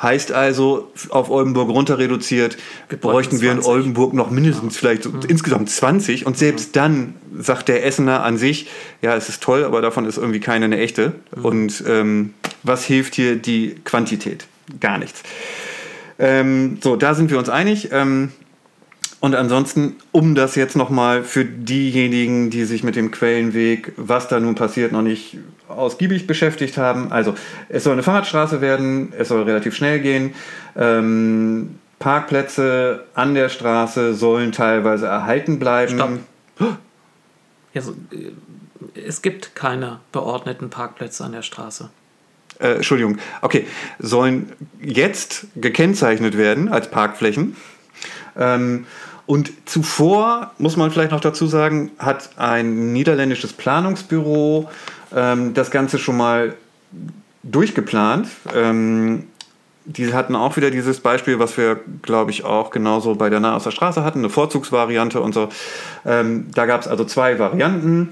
[0.00, 2.56] Heißt also, auf Oldenburg runter reduziert,
[3.00, 3.68] bräuchten wir in 20.
[3.68, 6.24] Oldenburg noch mindestens vielleicht so insgesamt 20.
[6.24, 8.68] Und selbst dann sagt der Essener an sich,
[9.02, 11.14] ja, es ist toll, aber davon ist irgendwie keine eine echte.
[11.32, 14.46] Und ähm, was hilft hier die Quantität?
[14.80, 15.22] Gar nichts.
[16.20, 17.88] Ähm, so, da sind wir uns einig.
[17.90, 18.30] Ähm,
[19.20, 24.38] und ansonsten, um das jetzt nochmal für diejenigen, die sich mit dem Quellenweg, was da
[24.38, 25.38] nun passiert, noch nicht
[25.68, 27.12] ausgiebig beschäftigt haben.
[27.12, 27.34] Also,
[27.68, 30.34] es soll eine Fahrradstraße werden, es soll relativ schnell gehen.
[30.76, 35.94] Ähm, Parkplätze an der Straße sollen teilweise erhalten bleiben.
[36.56, 36.78] Stopp.
[37.74, 38.32] So, äh,
[39.06, 41.90] es gibt keine beordneten Parkplätze an der Straße.
[42.60, 43.66] äh, Entschuldigung, okay,
[43.98, 47.56] sollen jetzt gekennzeichnet werden als Parkflächen.
[48.36, 48.86] Ähm,
[49.28, 54.70] und zuvor, muss man vielleicht noch dazu sagen, hat ein niederländisches Planungsbüro
[55.14, 56.54] ähm, das Ganze schon mal
[57.42, 58.26] durchgeplant.
[58.54, 59.24] Ähm,
[59.84, 63.54] die hatten auch wieder dieses Beispiel, was wir, glaube ich, auch genauso bei der Nah
[63.54, 65.50] aus der Straße hatten, eine Vorzugsvariante und so.
[66.06, 68.08] Ähm, da gab es also zwei Varianten,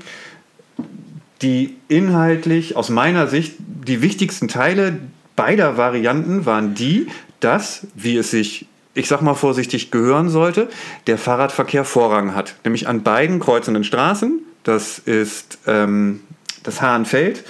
[1.41, 4.99] die inhaltlich aus meiner Sicht die wichtigsten Teile
[5.35, 7.07] beider Varianten waren die,
[7.41, 10.69] dass, wie es sich, ich sag mal vorsichtig, gehören sollte,
[11.07, 12.55] der Fahrradverkehr Vorrang hat.
[12.65, 14.41] Nämlich an beiden kreuzenden Straßen.
[14.65, 16.23] Das ist ähm,
[16.63, 17.45] das Hahnfeld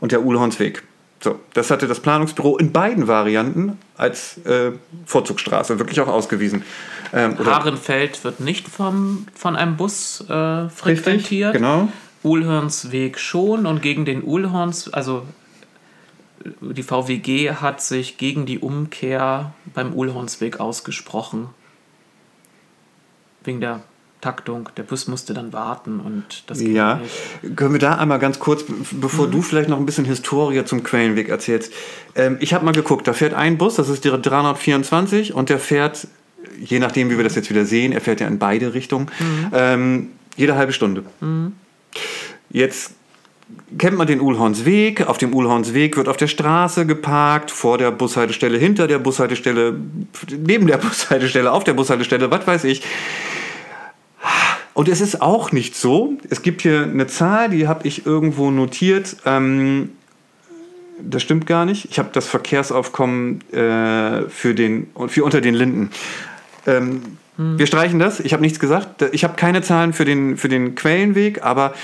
[0.00, 0.82] und der Uhlhornsweg.
[1.22, 4.72] So, das hatte das Planungsbüro in beiden Varianten als äh,
[5.04, 6.64] Vorzugsstraße wirklich auch ausgewiesen.
[7.12, 11.54] Ähm, Haarenfeld wird nicht vom, von einem Bus äh, frequentiert.
[11.54, 11.88] Richtig, genau.
[12.22, 15.26] Uhlhornsweg schon und gegen den Uhlhorns, also
[16.60, 21.48] die VWG hat sich gegen die Umkehr beim Uhlhornsweg ausgesprochen.
[23.44, 23.82] Wegen der
[24.20, 24.68] Taktung.
[24.76, 27.56] Der Bus musste dann warten und das ging Ja, nicht.
[27.56, 29.32] können wir da einmal ganz kurz, bevor mhm.
[29.32, 31.72] du vielleicht noch ein bisschen Historie zum Quellenweg erzählst.
[32.14, 35.58] Ähm, ich habe mal geguckt, da fährt ein Bus, das ist der 324 und der
[35.58, 36.06] fährt,
[36.58, 39.50] je nachdem wie wir das jetzt wieder sehen, er fährt ja in beide Richtungen, mhm.
[39.52, 41.04] ähm, jede halbe Stunde.
[41.20, 41.52] Mhm.
[42.50, 42.94] Jetzt
[43.78, 45.06] kennt man den Uhlhornsweg.
[45.06, 49.74] Auf dem Uhlhornsweg wird auf der Straße geparkt, vor der Bushaltestelle, hinter der Bushaltestelle,
[50.38, 52.82] neben der Bushaltestelle, auf der Bushaltestelle, was weiß ich.
[54.74, 56.14] Und es ist auch nicht so.
[56.30, 59.16] Es gibt hier eine Zahl, die habe ich irgendwo notiert.
[59.26, 59.90] Ähm,
[61.02, 61.88] das stimmt gar nicht.
[61.90, 65.90] Ich habe das Verkehrsaufkommen äh, für, den, für unter den Linden.
[66.66, 67.02] Ähm,
[67.36, 67.58] hm.
[67.58, 68.20] Wir streichen das.
[68.20, 69.02] Ich habe nichts gesagt.
[69.12, 71.74] Ich habe keine Zahlen für den, für den Quellenweg, aber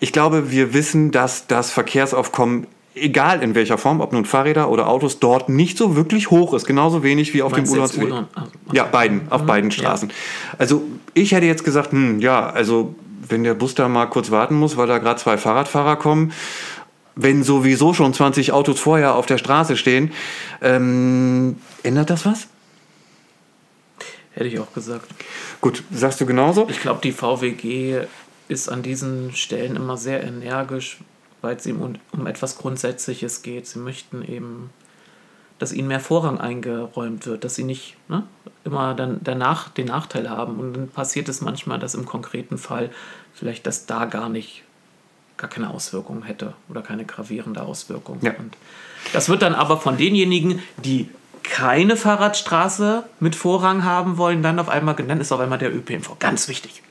[0.00, 4.88] ich glaube, wir wissen, dass das Verkehrsaufkommen egal in welcher Form, ob nun Fahrräder oder
[4.88, 6.66] Autos, dort nicht so wirklich hoch ist.
[6.66, 8.12] Genauso wenig wie auf dem Urlaubsweg.
[8.12, 8.26] Ah,
[8.72, 9.46] ja, beiden, auf mhm.
[9.46, 10.08] beiden Straßen.
[10.08, 10.14] Ja.
[10.58, 10.82] Also
[11.14, 12.94] ich hätte jetzt gesagt, hm, ja, also
[13.28, 16.32] wenn der Bus da mal kurz warten muss, weil da gerade zwei Fahrradfahrer kommen,
[17.14, 20.12] wenn sowieso schon 20 Autos vorher auf der Straße stehen,
[20.62, 22.48] ähm, ändert das was?
[24.32, 25.06] Hätte ich auch gesagt.
[25.60, 26.66] Gut, sagst du genauso?
[26.70, 28.06] Ich glaube, die VWG
[28.50, 30.98] ist an diesen Stellen immer sehr energisch,
[31.40, 31.80] weil es ihm
[32.12, 33.66] um, etwas Grundsätzliches geht.
[33.66, 34.70] Sie möchten eben,
[35.58, 38.24] dass ihnen mehr Vorrang eingeräumt wird, dass sie nicht ne,
[38.64, 40.58] immer dann danach den Nachteil haben.
[40.58, 42.90] Und dann passiert es manchmal, dass im konkreten Fall
[43.32, 44.64] vielleicht das da gar nicht,
[45.36, 48.18] gar keine Auswirkungen hätte oder keine gravierende Auswirkung.
[48.20, 48.32] Ja.
[48.36, 48.56] Und
[49.12, 51.08] das wird dann aber von denjenigen, die
[51.44, 56.18] keine Fahrradstraße mit Vorrang haben wollen, dann auf einmal genannt, ist auf einmal der ÖPNV.
[56.18, 56.82] Ganz wichtig.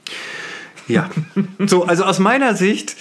[0.89, 1.09] Ja.
[1.65, 2.95] So, also aus meiner Sicht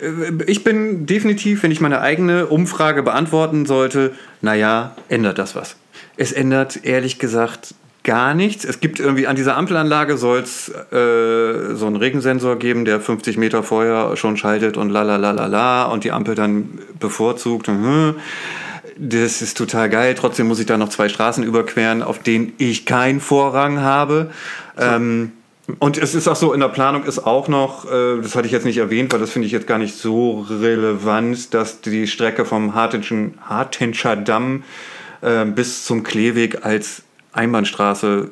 [0.00, 5.76] äh, ich bin definitiv, wenn ich meine eigene Umfrage beantworten sollte, naja, ändert das was.
[6.16, 7.74] Es ändert ehrlich gesagt
[8.04, 8.64] gar nichts.
[8.64, 13.36] Es gibt irgendwie an dieser Ampelanlage soll es äh, so einen Regensensor geben, der 50
[13.36, 17.70] Meter vorher schon schaltet und la la la la la und die Ampel dann bevorzugt.
[18.96, 20.14] Das ist total geil.
[20.14, 24.30] Trotzdem muss ich da noch zwei Straßen überqueren, auf denen ich keinen Vorrang habe.
[24.78, 25.32] Ähm,
[25.78, 28.52] und es ist auch so, in der Planung ist auch noch, äh, das hatte ich
[28.52, 32.46] jetzt nicht erwähnt, weil das finde ich jetzt gar nicht so relevant, dass die Strecke
[32.46, 34.64] vom Hartenscher Damm
[35.20, 37.02] äh, bis zum Kleeweg als
[37.32, 38.30] Einbahnstraße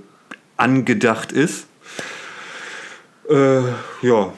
[0.57, 1.66] angedacht ist.
[3.28, 3.61] Äh,
[4.01, 4.32] ja,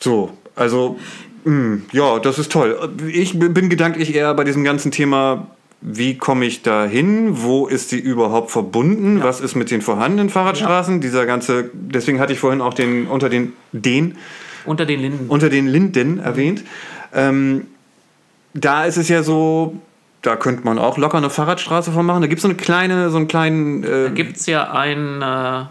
[0.00, 0.98] so, also,
[1.44, 2.90] mh, hm, ja, das ist toll.
[3.08, 5.48] Ich bin gedanklich eher bei diesem ganzen Thema
[5.82, 7.42] wie komme ich da hin?
[7.42, 9.18] Wo ist sie überhaupt verbunden?
[9.18, 9.24] Ja.
[9.24, 10.94] Was ist mit den vorhandenen Fahrradstraßen?
[10.94, 11.00] Ja.
[11.00, 14.16] Dieser ganze, deswegen hatte ich vorhin auch den unter den den
[14.64, 16.62] unter den Linden unter den Linden erwähnt.
[17.12, 17.66] Ähm,
[18.54, 19.76] da ist es ja so,
[20.22, 22.22] da könnte man auch locker eine Fahrradstraße von machen.
[22.22, 23.82] Da gibt es so eine kleine, so einen kleinen.
[23.82, 25.64] Äh da gibt es ja einen äh,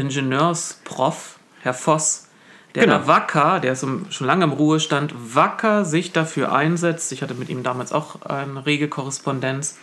[0.00, 2.28] Ingenieursprof, Herr Voss,
[2.74, 3.06] der genau.
[3.06, 7.62] wacker, der ist schon lange im Ruhestand, wacker sich dafür einsetzt, ich hatte mit ihm
[7.62, 9.78] damals auch eine rege Korrespondenz,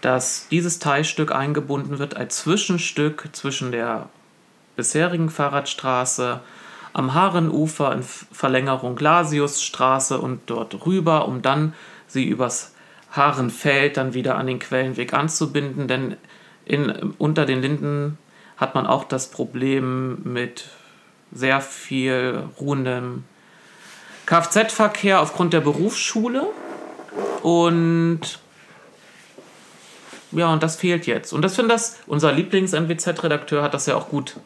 [0.00, 4.08] dass dieses Teilstück eingebunden wird als Zwischenstück zwischen der
[4.76, 6.40] bisherigen Fahrradstraße
[6.92, 11.74] am Haarenufer in Verlängerung Glasiusstraße und dort rüber, um dann
[12.06, 12.74] sie übers
[13.12, 16.16] Haarenfeld dann wieder an den Quellenweg anzubinden, denn
[16.64, 18.18] in, unter den Linden
[18.56, 20.68] hat man auch das Problem mit
[21.32, 23.24] sehr viel ruhendem
[24.26, 26.46] Kfz-Verkehr aufgrund der Berufsschule.
[27.42, 28.20] Und
[30.32, 31.32] ja, und das fehlt jetzt.
[31.32, 34.36] Und das finde das, unser Lieblings-NWZ-Redakteur hat das ja auch gut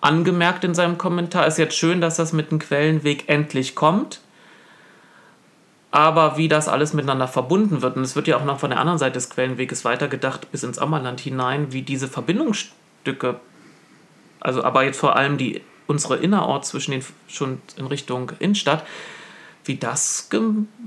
[0.00, 1.46] angemerkt in seinem Kommentar.
[1.46, 4.20] Ist jetzt schön, dass das mit dem Quellenweg endlich kommt.
[5.90, 7.96] aber wie das alles miteinander verbunden wird.
[7.96, 10.78] Und es wird ja auch noch von der anderen Seite des Quellenweges weitergedacht bis ins
[10.78, 13.40] Ammerland hinein, wie diese Verbindungsstücke,
[14.38, 18.86] also aber jetzt vor allem die unsere Innerort zwischen den schon in Richtung Innenstadt,
[19.64, 20.40] wie das ge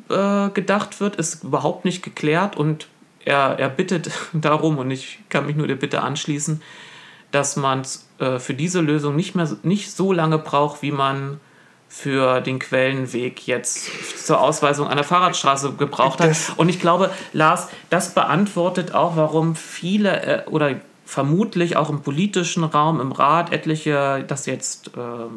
[0.09, 2.87] äh, gedacht wird, ist überhaupt nicht geklärt und
[3.25, 6.61] er, er bittet darum, und ich kann mich nur der Bitte anschließen,
[7.31, 7.83] dass man
[8.19, 11.39] äh, für diese Lösung nicht mehr nicht so lange braucht, wie man
[11.89, 16.35] für den Quellenweg jetzt zur Ausweisung einer Fahrradstraße gebraucht hat.
[16.57, 20.75] Und ich glaube, Lars, das beantwortet auch, warum viele äh, oder
[21.05, 25.27] vermutlich auch im politischen Raum, im Rat etliche das jetzt äh,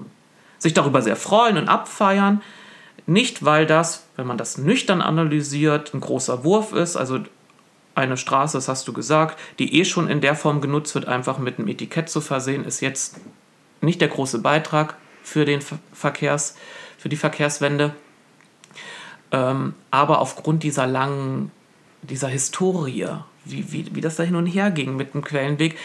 [0.58, 2.42] sich darüber sehr freuen und abfeiern.
[3.06, 7.20] Nicht, weil das, wenn man das nüchtern analysiert, ein großer Wurf ist, also
[7.94, 11.38] eine Straße, das hast du gesagt, die eh schon in der Form genutzt wird, einfach
[11.38, 13.16] mit einem Etikett zu versehen, ist jetzt
[13.80, 15.60] nicht der große Beitrag für, den
[15.92, 16.56] Verkehrs,
[16.98, 17.94] für die Verkehrswende.
[19.32, 21.50] Ähm, aber aufgrund dieser langen,
[22.02, 23.08] dieser Historie,
[23.46, 25.76] wie, wie, wie das da hin und her ging mit dem Quellenweg,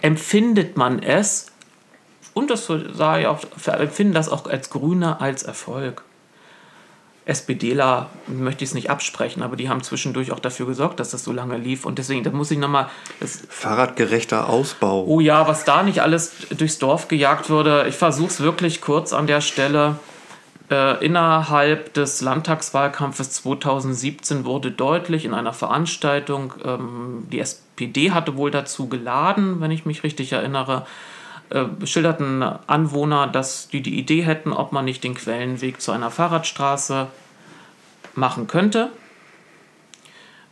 [0.00, 1.46] empfindet man es,
[2.32, 6.02] und das sah ich auch, empfinden das auch als Grüne als Erfolg.
[7.26, 11.24] SPDler möchte ich es nicht absprechen, aber die haben zwischendurch auch dafür gesorgt, dass das
[11.24, 11.86] so lange lief.
[11.86, 12.88] Und deswegen, da muss ich nochmal.
[13.48, 15.04] Fahrradgerechter Ausbau.
[15.06, 17.86] Oh ja, was da nicht alles durchs Dorf gejagt wurde.
[17.88, 19.98] Ich versuche es wirklich kurz an der Stelle.
[20.70, 28.50] Äh, innerhalb des Landtagswahlkampfes 2017 wurde deutlich in einer Veranstaltung, ähm, die SPD hatte wohl
[28.50, 30.86] dazu geladen, wenn ich mich richtig erinnere,
[31.50, 36.10] äh, schilderten Anwohner, dass die die Idee hätten, ob man nicht den Quellenweg zu einer
[36.10, 37.08] Fahrradstraße
[38.14, 38.90] machen könnte.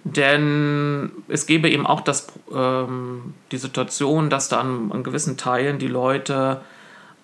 [0.04, 5.78] Denn es gäbe eben auch das, ähm, die Situation, dass da an, an gewissen Teilen
[5.78, 6.60] die Leute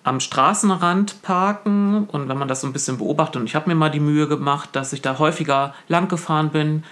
[0.03, 3.75] am Straßenrand parken und wenn man das so ein bisschen beobachtet, und ich habe mir
[3.75, 6.83] mal die Mühe gemacht, dass ich da häufiger lang gefahren bin,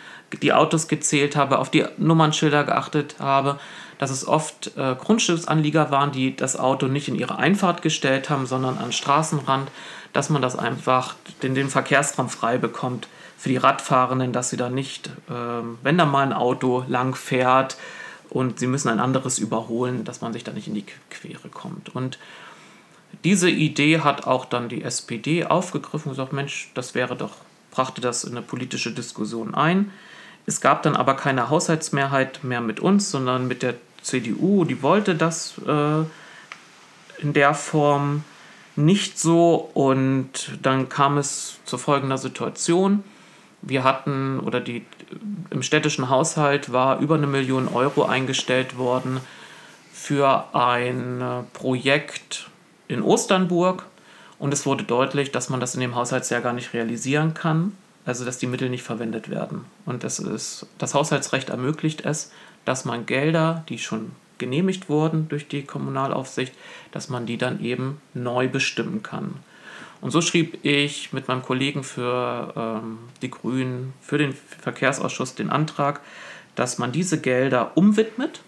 [0.41, 3.59] die Autos gezählt habe, auf die Nummernschilder geachtet habe,
[3.97, 8.45] dass es oft äh, Grundstücksanlieger waren, die das Auto nicht in ihre Einfahrt gestellt haben,
[8.45, 9.71] sondern an Straßenrand,
[10.13, 14.69] dass man das einfach den, den Verkehrsraum frei bekommt für die Radfahrenden, dass sie da
[14.69, 17.77] nicht, äh, wenn da mal ein Auto lang fährt
[18.29, 21.95] und sie müssen ein anderes überholen, dass man sich da nicht in die Quere kommt.
[21.95, 22.19] Und
[23.27, 27.33] diese Idee hat auch dann die SPD aufgegriffen und gesagt, Mensch, das wäre doch,
[27.71, 29.91] brachte das in eine politische Diskussion ein.
[30.45, 35.13] Es gab dann aber keine Haushaltsmehrheit mehr mit uns, sondern mit der CDU, die wollte
[35.13, 36.03] das äh,
[37.21, 38.23] in der Form
[38.77, 43.03] nicht so und dann kam es zu folgender Situation.
[43.61, 44.85] Wir hatten, oder die,
[45.49, 49.19] im städtischen Haushalt war über eine Million Euro eingestellt worden
[49.91, 52.49] für ein äh, Projekt
[52.87, 53.85] in Osternburg
[54.39, 57.75] und es wurde deutlich, dass man das in dem Haushaltsjahr gar nicht realisieren kann,
[58.05, 59.65] also dass die Mittel nicht verwendet werden.
[59.85, 62.31] Und das, ist, das Haushaltsrecht ermöglicht es,
[62.65, 66.53] dass man Gelder, die schon genehmigt wurden durch die Kommunalaufsicht,
[66.91, 69.35] dass man die dann eben neu bestimmen kann.
[69.99, 75.49] Und so schrieb ich mit meinem Kollegen für ähm, die Grünen, für den Verkehrsausschuss den
[75.49, 76.01] Antrag,
[76.55, 78.41] dass man diese Gelder umwidmet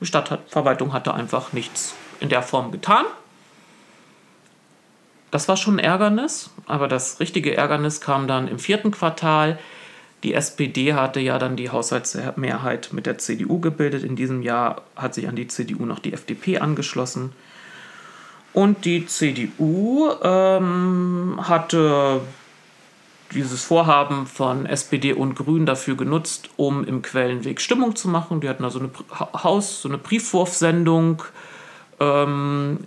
[0.00, 3.04] Die Stadtverwaltung hatte einfach nichts in der Form getan
[5.30, 9.58] das war schon ein Ärgernis, aber das richtige Ärgernis kam dann im vierten Quartal.
[10.22, 14.02] Die SPD hatte ja dann die Haushaltsmehrheit mit der CDU gebildet.
[14.04, 17.32] In diesem Jahr hat sich an die CDU noch die FDP angeschlossen.
[18.52, 22.22] Und die CDU ähm, hatte
[23.34, 28.40] dieses Vorhaben von SPD und Grünen dafür genutzt, um im Quellenweg Stimmung zu machen.
[28.40, 28.90] Die hatten also eine
[29.42, 31.22] Haus, so eine Briefwurfsendung
[32.00, 32.78] ähm,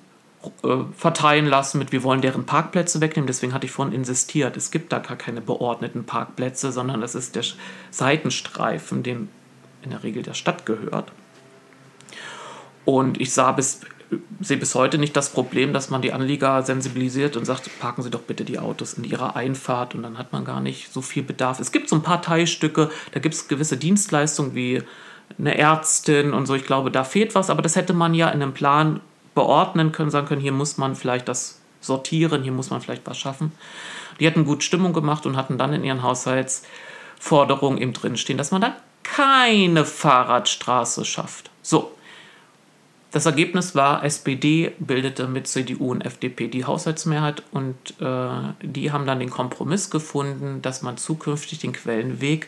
[0.63, 3.27] äh, verteilen lassen mit, wir wollen deren Parkplätze wegnehmen.
[3.27, 7.35] Deswegen hatte ich vorhin insistiert, es gibt da gar keine beordneten Parkplätze, sondern das ist
[7.35, 7.43] der
[7.91, 9.29] Seitenstreifen, dem
[9.83, 11.11] in der Regel der Stadt gehört.
[12.85, 13.81] Und ich sah bis,
[14.41, 18.09] sehe bis heute nicht das Problem, dass man die Anlieger sensibilisiert und sagt, parken Sie
[18.09, 21.23] doch bitte die Autos in Ihrer Einfahrt und dann hat man gar nicht so viel
[21.23, 21.59] Bedarf.
[21.59, 24.83] Es gibt so ein paar Teilstücke, da gibt es gewisse Dienstleistungen wie
[25.37, 26.55] eine Ärztin und so.
[26.55, 28.99] Ich glaube, da fehlt was, aber das hätte man ja in einem Plan
[29.33, 33.17] beordnen können, sagen können, hier muss man vielleicht das sortieren, hier muss man vielleicht was
[33.17, 33.51] schaffen.
[34.19, 38.61] Die hatten gut Stimmung gemacht und hatten dann in ihren Haushaltsforderungen eben drinstehen, dass man
[38.61, 41.49] dann keine Fahrradstraße schafft.
[41.61, 41.91] So,
[43.11, 48.29] das Ergebnis war, SPD bildete mit CDU und FDP die Haushaltsmehrheit und äh,
[48.63, 52.47] die haben dann den Kompromiss gefunden, dass man zukünftig den Quellenweg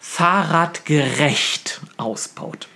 [0.00, 2.68] fahrradgerecht ausbaut.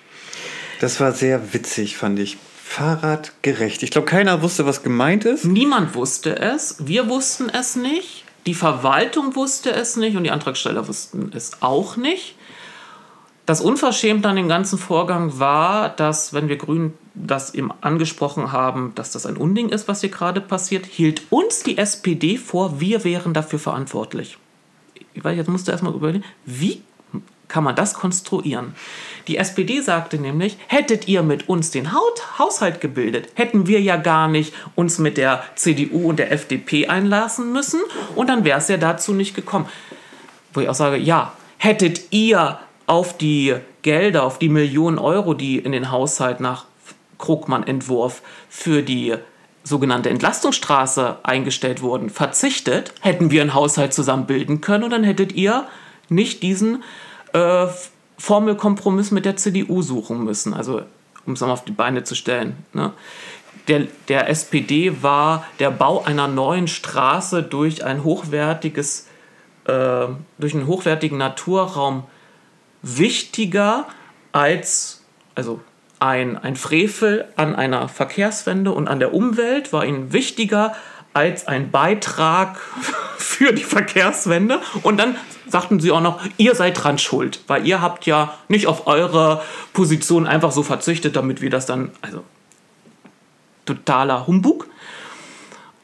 [0.81, 2.37] Das war sehr witzig, fand ich.
[2.63, 3.83] Fahrradgerecht.
[3.83, 5.45] Ich glaube, keiner wusste, was gemeint ist.
[5.45, 6.87] Niemand wusste es.
[6.87, 8.25] Wir wussten es nicht.
[8.47, 12.35] Die Verwaltung wusste es nicht und die Antragsteller wussten es auch nicht.
[13.47, 18.93] Das Unverschämte an dem ganzen Vorgang war, dass, wenn wir Grünen das eben angesprochen haben,
[18.97, 23.05] dass das ein Unding ist, was hier gerade passiert, hielt uns die SPD vor, wir
[23.05, 24.37] wären dafür verantwortlich.
[25.15, 26.83] Ich weiß, jetzt musst du erstmal überlegen, wie
[27.47, 28.75] kann man das konstruieren?
[29.29, 34.27] Die SPD sagte nämlich, hättet ihr mit uns den Haushalt gebildet, hätten wir ja gar
[34.27, 37.81] nicht uns mit der CDU und der FDP einlassen müssen
[38.17, 39.67] und dann wäre es ja dazu nicht gekommen.
[40.53, 45.59] Wo ich auch sage, ja, hättet ihr auf die Gelder, auf die Millionen Euro, die
[45.59, 46.67] in den Haushalt nach
[47.19, 49.15] Krugmann-Entwurf für die
[49.65, 55.33] sogenannte Entlastungsstraße eingestellt wurden, verzichtet, hätten wir einen Haushalt zusammen bilden können und dann hättet
[55.33, 55.67] ihr
[56.09, 56.85] nicht diesen
[57.33, 57.67] äh,
[58.19, 60.55] Formelkompromiss mit der CDU suchen müssen.
[60.55, 60.83] Also,
[61.27, 62.57] um es mal auf die Beine zu stellen.
[62.73, 62.93] Ne?
[63.67, 69.09] Der, der SPD war der Bau einer neuen Straße durch ein hochwertiges,
[69.65, 70.07] äh,
[70.39, 72.05] durch einen hochwertigen Naturraum
[72.87, 73.87] wichtiger
[74.33, 75.61] als, also
[75.99, 80.75] ein, ein Frevel an einer Verkehrswende und an der Umwelt war ihnen wichtiger
[81.15, 82.59] als ein Beitrag
[83.17, 84.61] für die Verkehrswende.
[84.83, 85.17] Und dann
[85.49, 89.43] sagten sie auch noch, ihr seid dran schuld, weil ihr habt ja nicht auf eure
[89.73, 92.23] Position einfach so verzichtet, damit wir das dann, also
[93.65, 94.69] totaler Humbug.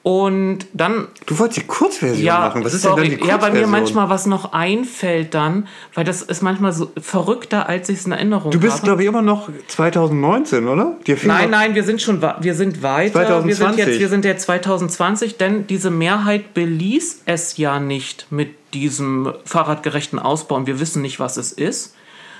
[0.03, 1.07] Und dann.
[1.27, 2.65] Du wolltest die Kurzversion ja, machen.
[2.65, 3.55] Was ist sorry, denn dann die Ja, Kurzversion?
[3.55, 8.01] weil mir manchmal was noch einfällt dann, weil das ist manchmal so verrückter, als ich
[8.01, 8.59] es in Erinnerung habe.
[8.59, 10.97] Du bist, glaube ich, immer noch 2019, oder?
[11.25, 13.45] Nein, nein, wir sind schon wir sind weiter.
[13.45, 13.87] Wir sind 2020.
[13.87, 20.19] jetzt wir sind jetzt 2020, denn diese Mehrheit beließ es ja nicht mit diesem fahrradgerechten
[20.19, 21.95] Ausbau und wir wissen nicht, was es ist,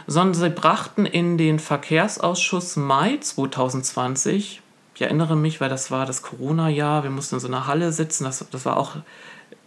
[0.07, 4.62] sondern sie brachten in den Verkehrsausschuss Mai 2020
[5.03, 8.23] ich erinnere mich, weil das war das Corona-Jahr, wir mussten in so einer Halle sitzen,
[8.23, 8.97] das, das war auch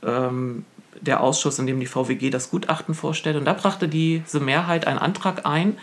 [0.01, 0.63] ähm,
[1.01, 3.35] der Ausschuss, in dem die VWG das Gutachten vorstellt.
[3.35, 5.77] Und da brachte diese Mehrheit einen Antrag ein,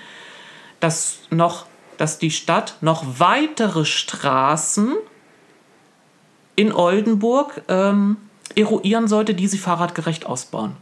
[0.81, 1.67] dass, noch,
[1.99, 4.95] dass die Stadt noch weitere Straßen
[6.57, 8.17] in Oldenburg ähm,
[8.57, 10.77] eruieren sollte, die sie fahrradgerecht ausbauen.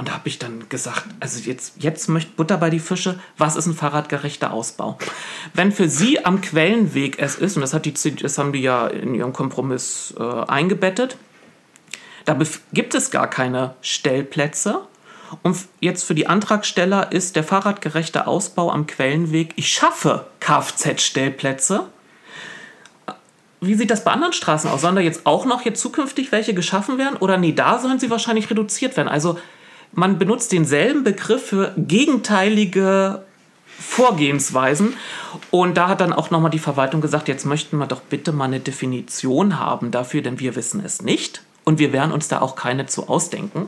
[0.00, 3.56] Und da habe ich dann gesagt, also jetzt, jetzt möchte Butter bei die Fische, was
[3.56, 4.96] ist ein fahrradgerechter Ausbau?
[5.52, 8.86] Wenn für Sie am Quellenweg es ist, und das, hat die, das haben die ja
[8.86, 11.18] in ihrem Kompromiss äh, eingebettet,
[12.24, 12.38] da
[12.72, 14.80] gibt es gar keine Stellplätze.
[15.42, 21.88] Und jetzt für die Antragsteller ist der fahrradgerechte Ausbau am Quellenweg, ich schaffe Kfz-Stellplätze.
[23.60, 24.80] Wie sieht das bei anderen Straßen aus?
[24.80, 27.18] Sollen da jetzt auch noch jetzt zukünftig welche geschaffen werden?
[27.18, 29.08] Oder nee, da sollen sie wahrscheinlich reduziert werden.
[29.08, 29.38] Also
[29.92, 33.24] man benutzt denselben Begriff für gegenteilige
[33.66, 34.94] Vorgehensweisen.
[35.50, 38.44] Und da hat dann auch nochmal die Verwaltung gesagt, jetzt möchten wir doch bitte mal
[38.44, 41.42] eine Definition haben dafür, denn wir wissen es nicht.
[41.64, 43.66] Und wir werden uns da auch keine zu ausdenken.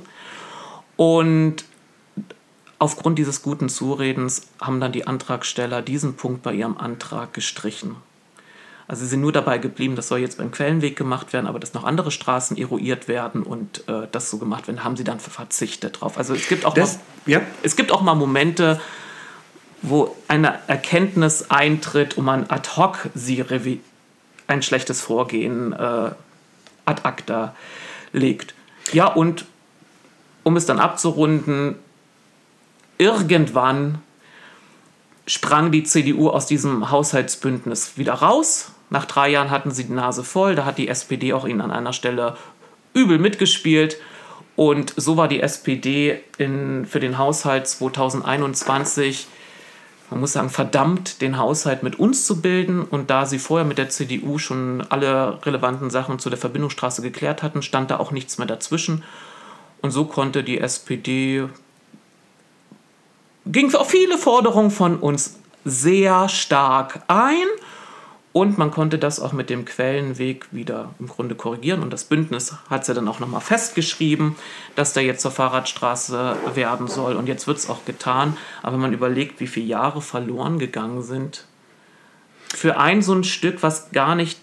[0.96, 1.64] Und
[2.78, 7.96] aufgrund dieses guten Zuredens haben dann die Antragsteller diesen Punkt bei ihrem Antrag gestrichen.
[8.88, 11.72] Also sie sind nur dabei geblieben, das soll jetzt beim Quellenweg gemacht werden, aber dass
[11.72, 16.00] noch andere Straßen eruiert werden und äh, das so gemacht werden, haben sie dann verzichtet
[16.00, 16.18] drauf.
[16.18, 18.80] Also es gibt auch Das, mal, ja, es gibt auch mal Momente,
[19.82, 23.44] wo eine Erkenntnis eintritt und man ad hoc sie
[24.46, 26.10] ein schlechtes Vorgehen äh,
[26.84, 27.54] ad acta
[28.12, 28.54] legt.
[28.92, 29.44] Ja, und
[30.42, 31.76] um es dann abzurunden,
[32.98, 34.02] irgendwann
[35.26, 38.71] sprang die CDU aus diesem Haushaltsbündnis wieder raus.
[38.92, 40.54] Nach drei Jahren hatten sie die Nase voll.
[40.54, 42.36] Da hat die SPD auch ihnen an einer Stelle
[42.94, 43.96] übel mitgespielt.
[44.54, 49.26] Und so war die SPD in, für den Haushalt 2021
[50.12, 52.82] man muss sagen, verdammt, den Haushalt mit uns zu bilden.
[52.82, 57.42] Und da sie vorher mit der CDU schon alle relevanten Sachen zu der Verbindungsstraße geklärt
[57.42, 59.04] hatten, stand da auch nichts mehr dazwischen.
[59.80, 61.48] Und so konnte die SPD,
[63.46, 67.46] ging auf viele Forderungen von uns sehr stark ein.
[68.32, 71.82] Und man konnte das auch mit dem Quellenweg wieder im Grunde korrigieren.
[71.82, 74.36] Und das Bündnis hat es ja dann auch nochmal festgeschrieben,
[74.74, 77.16] dass der jetzt zur Fahrradstraße werden soll.
[77.16, 78.38] Und jetzt wird es auch getan.
[78.62, 81.44] Aber wenn man überlegt, wie viele Jahre verloren gegangen sind,
[82.54, 84.38] für ein so ein Stück, was gar nicht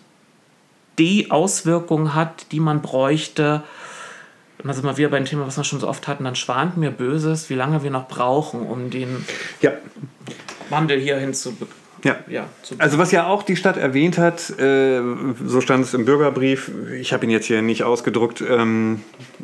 [0.99, 3.63] die Auswirkungen hat, die man bräuchte,
[4.61, 6.35] und da sind wir wieder bei dem Thema, was wir schon so oft hatten, dann
[6.35, 9.25] schwant mir Böses, wie lange wir noch brauchen, um den
[9.61, 9.71] Ja,
[10.69, 11.88] Wandel hier hinzubekommen.
[12.04, 12.18] Ja.
[12.28, 12.47] Ja,
[12.78, 15.02] Also was ja auch die Stadt erwähnt hat, äh,
[15.45, 19.02] so stand es im Bürgerbrief, ich habe ihn jetzt hier nicht ausgedruckt, ähm,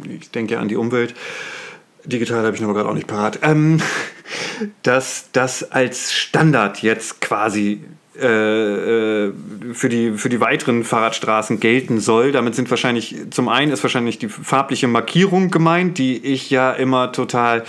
[0.07, 1.15] ich denke ja an die Umwelt,
[2.05, 3.81] digital habe ich aber gerade auch nicht parat, ähm,
[4.83, 7.81] dass das als Standard jetzt quasi
[8.17, 9.33] äh, äh,
[9.73, 12.31] für, die, für die weiteren Fahrradstraßen gelten soll.
[12.31, 17.11] Damit sind wahrscheinlich, zum einen ist wahrscheinlich die farbliche Markierung gemeint, die ich ja immer
[17.11, 17.65] total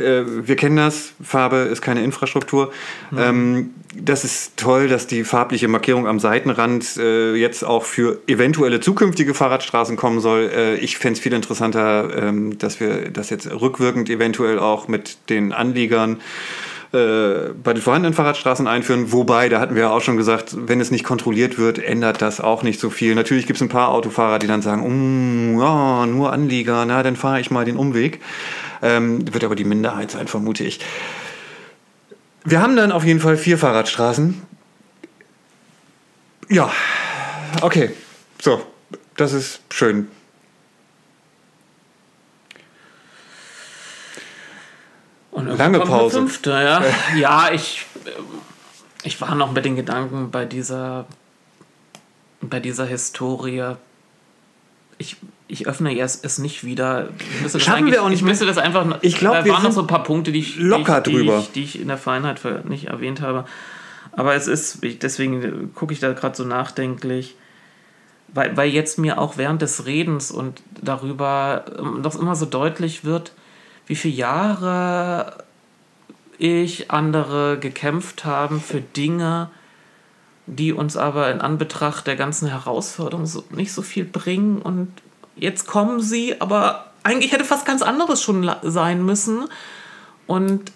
[0.00, 2.72] äh, wir kennen das, Farbe ist keine Infrastruktur.
[3.16, 8.80] Ähm, das ist toll, dass die farbliche Markierung am Seitenrand äh, jetzt auch für eventuelle
[8.80, 10.50] zukünftige Fahrradstraßen kommen soll.
[10.54, 15.18] Äh, ich fände es viel interessanter, ähm, dass wir das jetzt rückwirkend eventuell auch mit
[15.28, 16.18] den Anliegern
[16.92, 19.12] äh, bei den vorhandenen Fahrradstraßen einführen.
[19.12, 22.40] Wobei, da hatten wir ja auch schon gesagt, wenn es nicht kontrolliert wird, ändert das
[22.40, 23.14] auch nicht so viel.
[23.14, 27.14] Natürlich gibt es ein paar Autofahrer, die dann sagen, "Mm, ja, nur Anlieger, na, dann
[27.14, 28.20] fahre ich mal den Umweg.
[28.82, 30.80] Ähm, wird aber die Minderheit sein, vermute ich.
[32.44, 34.40] Wir haben dann auf jeden Fall vier Fahrradstraßen.
[36.48, 36.70] Ja,
[37.60, 37.90] okay.
[38.40, 38.64] So,
[39.16, 40.08] das ist schön.
[45.30, 46.18] Und Lange Pause.
[46.18, 46.82] Fünfte, ja.
[47.16, 48.10] ja, ich, äh,
[49.04, 51.06] ich war noch mit den Gedanken bei dieser,
[52.40, 53.76] bei dieser Historie.
[54.98, 55.16] Ich,
[55.50, 57.08] ich öffne jetzt es nicht wieder.
[57.58, 58.98] Schaffen wir auch nicht Ich müsste das einfach.
[59.02, 61.16] Ich glaub, da wir waren noch so ein paar Punkte, die ich, locker die, ich,
[61.16, 61.38] die, drüber.
[61.40, 63.44] ich, die ich in der Feinheit nicht erwähnt habe.
[64.12, 67.36] Aber es ist, deswegen gucke ich da gerade so nachdenklich,
[68.28, 73.04] weil, weil jetzt mir auch während des Redens und darüber ähm, doch immer so deutlich
[73.04, 73.32] wird,
[73.86, 75.44] wie viele Jahre
[76.38, 79.50] ich, andere gekämpft haben für Dinge,
[80.46, 84.62] die uns aber in Anbetracht der ganzen Herausforderungen so, nicht so viel bringen.
[84.62, 84.88] Und
[85.40, 89.48] jetzt kommen sie, aber eigentlich hätte fast ganz anderes schon sein müssen.
[90.26, 90.70] Und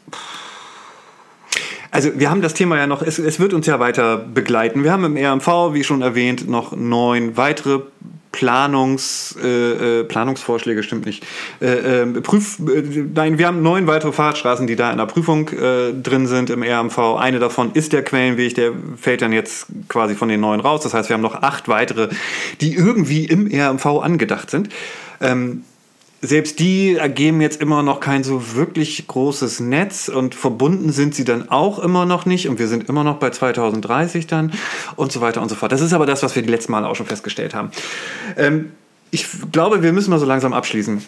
[1.94, 4.82] Also wir haben das Thema ja noch, es, es wird uns ja weiter begleiten.
[4.82, 7.82] Wir haben im RMV, wie schon erwähnt, noch neun weitere
[8.32, 11.24] Planungs, äh, äh, Planungsvorschläge, stimmt nicht.
[11.60, 15.92] Äh, äh, Prüf, nein, wir haben neun weitere Fahrradstraßen, die da in der Prüfung äh,
[15.92, 16.98] drin sind im RMV.
[17.16, 20.80] Eine davon ist der Quellenweg, der fällt dann jetzt quasi von den neun raus.
[20.82, 22.08] Das heißt, wir haben noch acht weitere,
[22.60, 24.68] die irgendwie im RMV angedacht sind.
[25.20, 25.62] Ähm,
[26.26, 31.24] selbst die ergeben jetzt immer noch kein so wirklich großes Netz und verbunden sind sie
[31.24, 34.52] dann auch immer noch nicht und wir sind immer noch bei 2030 dann
[34.96, 35.72] und so weiter und so fort.
[35.72, 37.70] Das ist aber das, was wir die letzten Mal auch schon festgestellt haben.
[38.36, 38.72] Ähm,
[39.10, 41.04] ich glaube, wir müssen mal so langsam abschließen.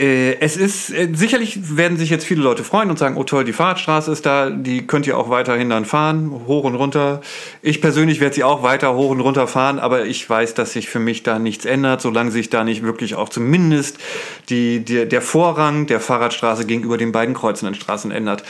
[0.00, 3.44] Äh, es ist, äh, sicherlich werden sich jetzt viele Leute freuen und sagen, oh toll,
[3.44, 7.20] die Fahrradstraße ist da, die könnt ihr auch weiterhin dann fahren, hoch und runter.
[7.60, 10.88] Ich persönlich werde sie auch weiter hoch und runter fahren, aber ich weiß, dass sich
[10.88, 13.98] für mich da nichts ändert, solange sich da nicht wirklich auch zumindest
[14.48, 18.42] die, die, der Vorrang der Fahrradstraße gegenüber den beiden kreuzenden Straßen ändert.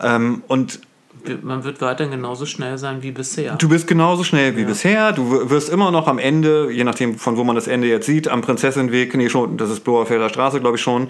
[0.00, 0.78] Ähm, und
[1.42, 3.54] man wird weiterhin genauso schnell sein wie bisher.
[3.56, 5.12] Du bist genauso schnell wie bisher.
[5.12, 8.28] Du wirst immer noch am Ende, je nachdem von wo man das Ende jetzt sieht,
[8.28, 11.08] am Prinzessinweg, nee, schon, das ist Bloerfelder Straße, glaube ich schon.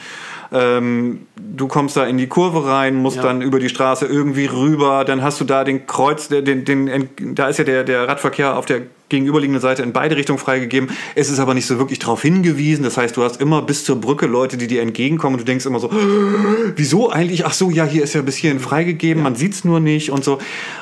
[0.52, 3.22] Ähm, du kommst da in die Kurve rein, musst Ja.
[3.24, 7.34] dann über die Straße irgendwie rüber, dann hast du da den Kreuz, der- den, den,
[7.34, 10.90] da ist ja der, der Radverkehr auf der gegenüberliegenden Seite in beide Richtungen freigegeben.
[11.14, 12.84] Es ist aber nicht so wirklich darauf hingewiesen.
[12.84, 15.66] Das heißt, du hast immer bis zur Brücke Leute, die dir entgegenkommen und du denkst
[15.66, 15.90] immer so,
[16.76, 17.44] wieso eigentlich?
[17.44, 20.24] Ach so, ja, hier ist ja bis hierhin freigegeben, man sieht es nur nicht und
[20.24, 20.38] so.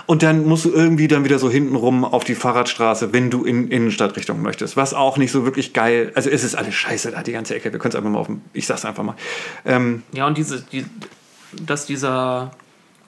[0.06, 3.68] Und dann musst du irgendwie dann wieder so hintenrum auf die Fahrradstraße, wenn du in
[3.68, 4.76] Innenstadtrichtung möchtest.
[4.76, 7.72] Was auch nicht so wirklich geil, also es ist alles scheiße da, die ganze Ecke.
[7.72, 9.16] Wir können es einfach mal auf dem, ich sag's einfach mal.
[9.64, 10.84] Ähm, Ja, und diese, die,
[11.66, 12.52] dass dieser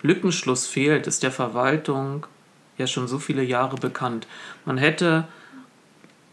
[0.02, 2.26] Lückenschluss fehlt, ist der Verwaltung
[2.78, 4.26] ja schon so viele Jahre bekannt.
[4.64, 5.26] Man hätte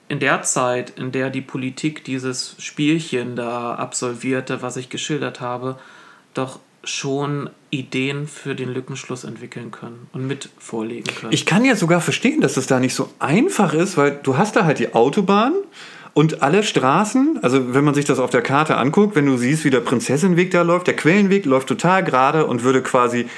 [0.07, 5.77] in der Zeit, in der die Politik dieses Spielchen da absolvierte, was ich geschildert habe,
[6.34, 11.31] doch schon Ideen für den Lückenschluss entwickeln können und mit vorlegen können.
[11.31, 14.55] Ich kann ja sogar verstehen, dass es da nicht so einfach ist, weil du hast
[14.55, 15.53] da halt die Autobahn
[16.13, 19.63] und alle Straßen, also wenn man sich das auf der Karte anguckt, wenn du siehst,
[19.63, 23.30] wie der Prinzessinweg da läuft, der Quellenweg läuft total gerade und würde quasi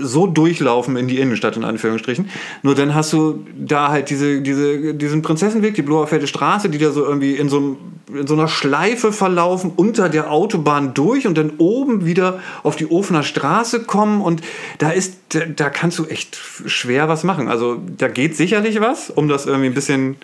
[0.00, 2.30] so durchlaufen in die Innenstadt, in Anführungsstrichen.
[2.62, 6.90] Nur dann hast du da halt diese, diese, diesen Prinzessenweg, die Bloerfelder Straße, die da
[6.90, 7.76] so irgendwie in so,
[8.12, 12.90] in so einer Schleife verlaufen, unter der Autobahn durch und dann oben wieder auf die
[12.90, 14.20] Ofener Straße kommen.
[14.20, 14.42] Und
[14.78, 17.48] da ist, da, da kannst du echt schwer was machen.
[17.48, 20.16] Also da geht sicherlich was, um das irgendwie ein bisschen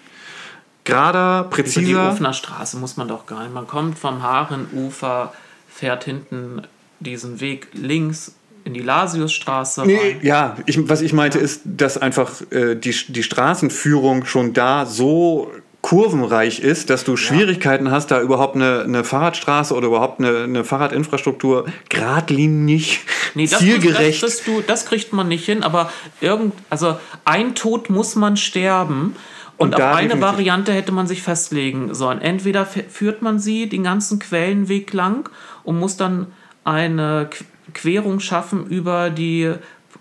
[0.84, 2.10] gerader, Über die präziser.
[2.10, 3.54] Ofener Straße muss man doch gar nicht.
[3.54, 5.32] Man kommt vom Haarenufer,
[5.68, 6.62] fährt hinten
[7.00, 8.34] diesen Weg links
[8.64, 9.88] in die Lasiusstraße rein.
[9.88, 14.86] Nee, ja, ich, was ich meinte ist, dass einfach äh, die, die Straßenführung schon da
[14.86, 15.50] so
[15.82, 20.64] kurvenreich ist, dass du Schwierigkeiten hast, da überhaupt eine, eine Fahrradstraße oder überhaupt eine, eine
[20.64, 23.00] Fahrradinfrastruktur geradlinig,
[23.34, 24.22] Nee, das, zielgerecht.
[24.22, 25.92] Das, das, du, das kriegt man nicht hin, aber
[26.22, 29.14] irgend, also ein Tod muss man sterben.
[29.56, 30.20] Und, Und auf eine.
[30.20, 32.20] Variante hätte man sich festlegen sollen.
[32.20, 35.28] Entweder führt man sie den ganzen Quellenweg lang
[35.62, 36.28] und muss dann
[36.64, 37.28] eine
[37.72, 39.52] Querung schaffen über die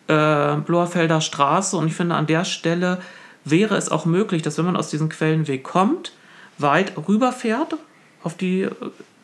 [0.07, 1.77] äh, Bloerfelder Straße.
[1.77, 2.99] Und ich finde, an der Stelle
[3.45, 6.13] wäre es auch möglich, dass wenn man aus diesem Quellenweg kommt,
[6.57, 7.75] weit rüberfährt
[8.23, 8.67] auf die,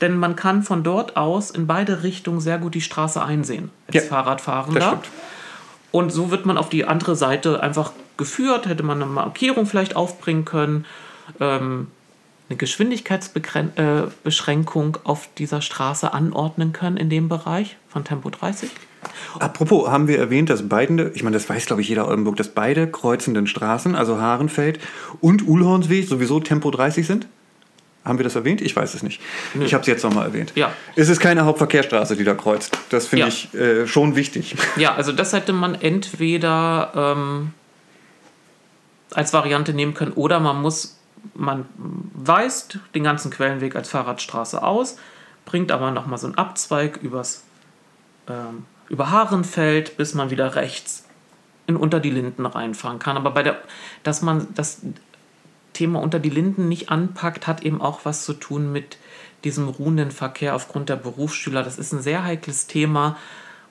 [0.01, 3.95] denn man kann von dort aus in beide Richtungen sehr gut die Straße einsehen als
[3.95, 5.01] Ja, Fahrradfahrender.
[5.91, 9.95] Und so wird man auf die andere Seite einfach geführt, hätte man eine Markierung vielleicht
[9.95, 10.85] aufbringen können,
[11.39, 11.87] ähm,
[12.49, 18.69] eine Geschwindigkeitsbeschränkung auf dieser Straße anordnen können in dem Bereich von Tempo 30.
[19.39, 22.49] Apropos, haben wir erwähnt, dass beide, ich meine, das weiß glaube ich jeder Oldenburg, dass
[22.49, 24.79] beide kreuzenden Straßen, also Haarenfeld
[25.21, 27.27] und Uhlhornsweg, sowieso Tempo 30 sind?
[28.03, 28.61] Haben wir das erwähnt?
[28.61, 29.21] Ich weiß es nicht.
[29.59, 30.53] Ich habe es jetzt nochmal erwähnt.
[30.55, 30.71] Ja.
[30.95, 32.77] Es ist keine Hauptverkehrsstraße, die da kreuzt.
[32.89, 33.27] Das finde Ja.
[33.27, 34.55] ich äh, schon wichtig.
[34.77, 37.51] Ja, also das hätte man entweder ähm,
[39.11, 40.98] als Variante nehmen können oder man muss,
[41.33, 44.97] man weist den ganzen Quellenweg als Fahrradstraße aus,
[45.45, 47.43] bringt aber nochmal so einen Abzweig übers,
[48.27, 51.05] ähm, über Haarenfeld, bis man wieder rechts
[51.67, 53.17] in unter die Linden reinfahren kann.
[53.17, 53.57] Aber bei der,
[54.03, 54.81] dass man das
[55.73, 58.97] Thema unter die Linden nicht anpackt, hat eben auch was zu tun mit
[59.43, 61.63] diesem ruhenden Verkehr aufgrund der Berufsschüler.
[61.63, 63.17] Das ist ein sehr heikles Thema,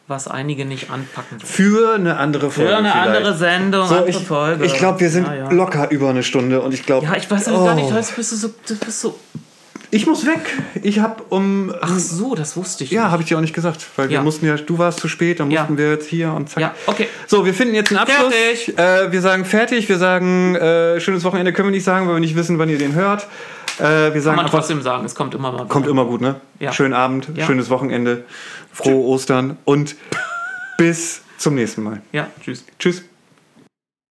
[0.08, 1.38] was einige nicht anpacken.
[1.40, 2.70] Für eine andere Folge.
[2.70, 3.06] Für eine vielleicht.
[3.16, 4.64] andere Sendung, So, andere ich Folge.
[4.64, 5.50] ich glaube, wir sind Ja, ja.
[5.50, 7.06] locker über eine Stunde und ich glaube.
[7.06, 8.48] Ja, ich weiß oh, gar nicht, das bist du so.
[8.84, 9.18] Bist so
[9.90, 10.40] Ich muss weg.
[10.82, 11.72] Ich habe um.
[11.80, 14.22] ach so, das wusste ich ja, habe ich dir auch nicht gesagt, weil wir Ja.
[14.22, 16.60] mussten ja, du warst zu spät, dann mussten wir jetzt hier und zack.
[16.62, 17.06] Ja, okay.
[17.26, 18.32] So, wir finden jetzt einen Abschluss.
[18.34, 18.78] Fertig.
[18.78, 22.20] Äh, wir sagen fertig, wir sagen äh, schönes Wochenende können wir nicht sagen, weil wir
[22.20, 23.26] nicht wissen, wann ihr den hört.
[23.78, 25.66] Äh, wir Kann sagen man einfach, trotzdem sagen, es kommt immer mal.
[25.66, 26.36] kommt immer gut, ne?
[26.58, 26.72] Ja.
[26.72, 28.24] Schönen Abend, schönes Wochenende,
[28.78, 29.96] frohe Ostern und
[30.78, 32.00] bis zum nächsten Mal.
[32.12, 32.64] Ja, tschüss.
[32.78, 33.02] Tschüss.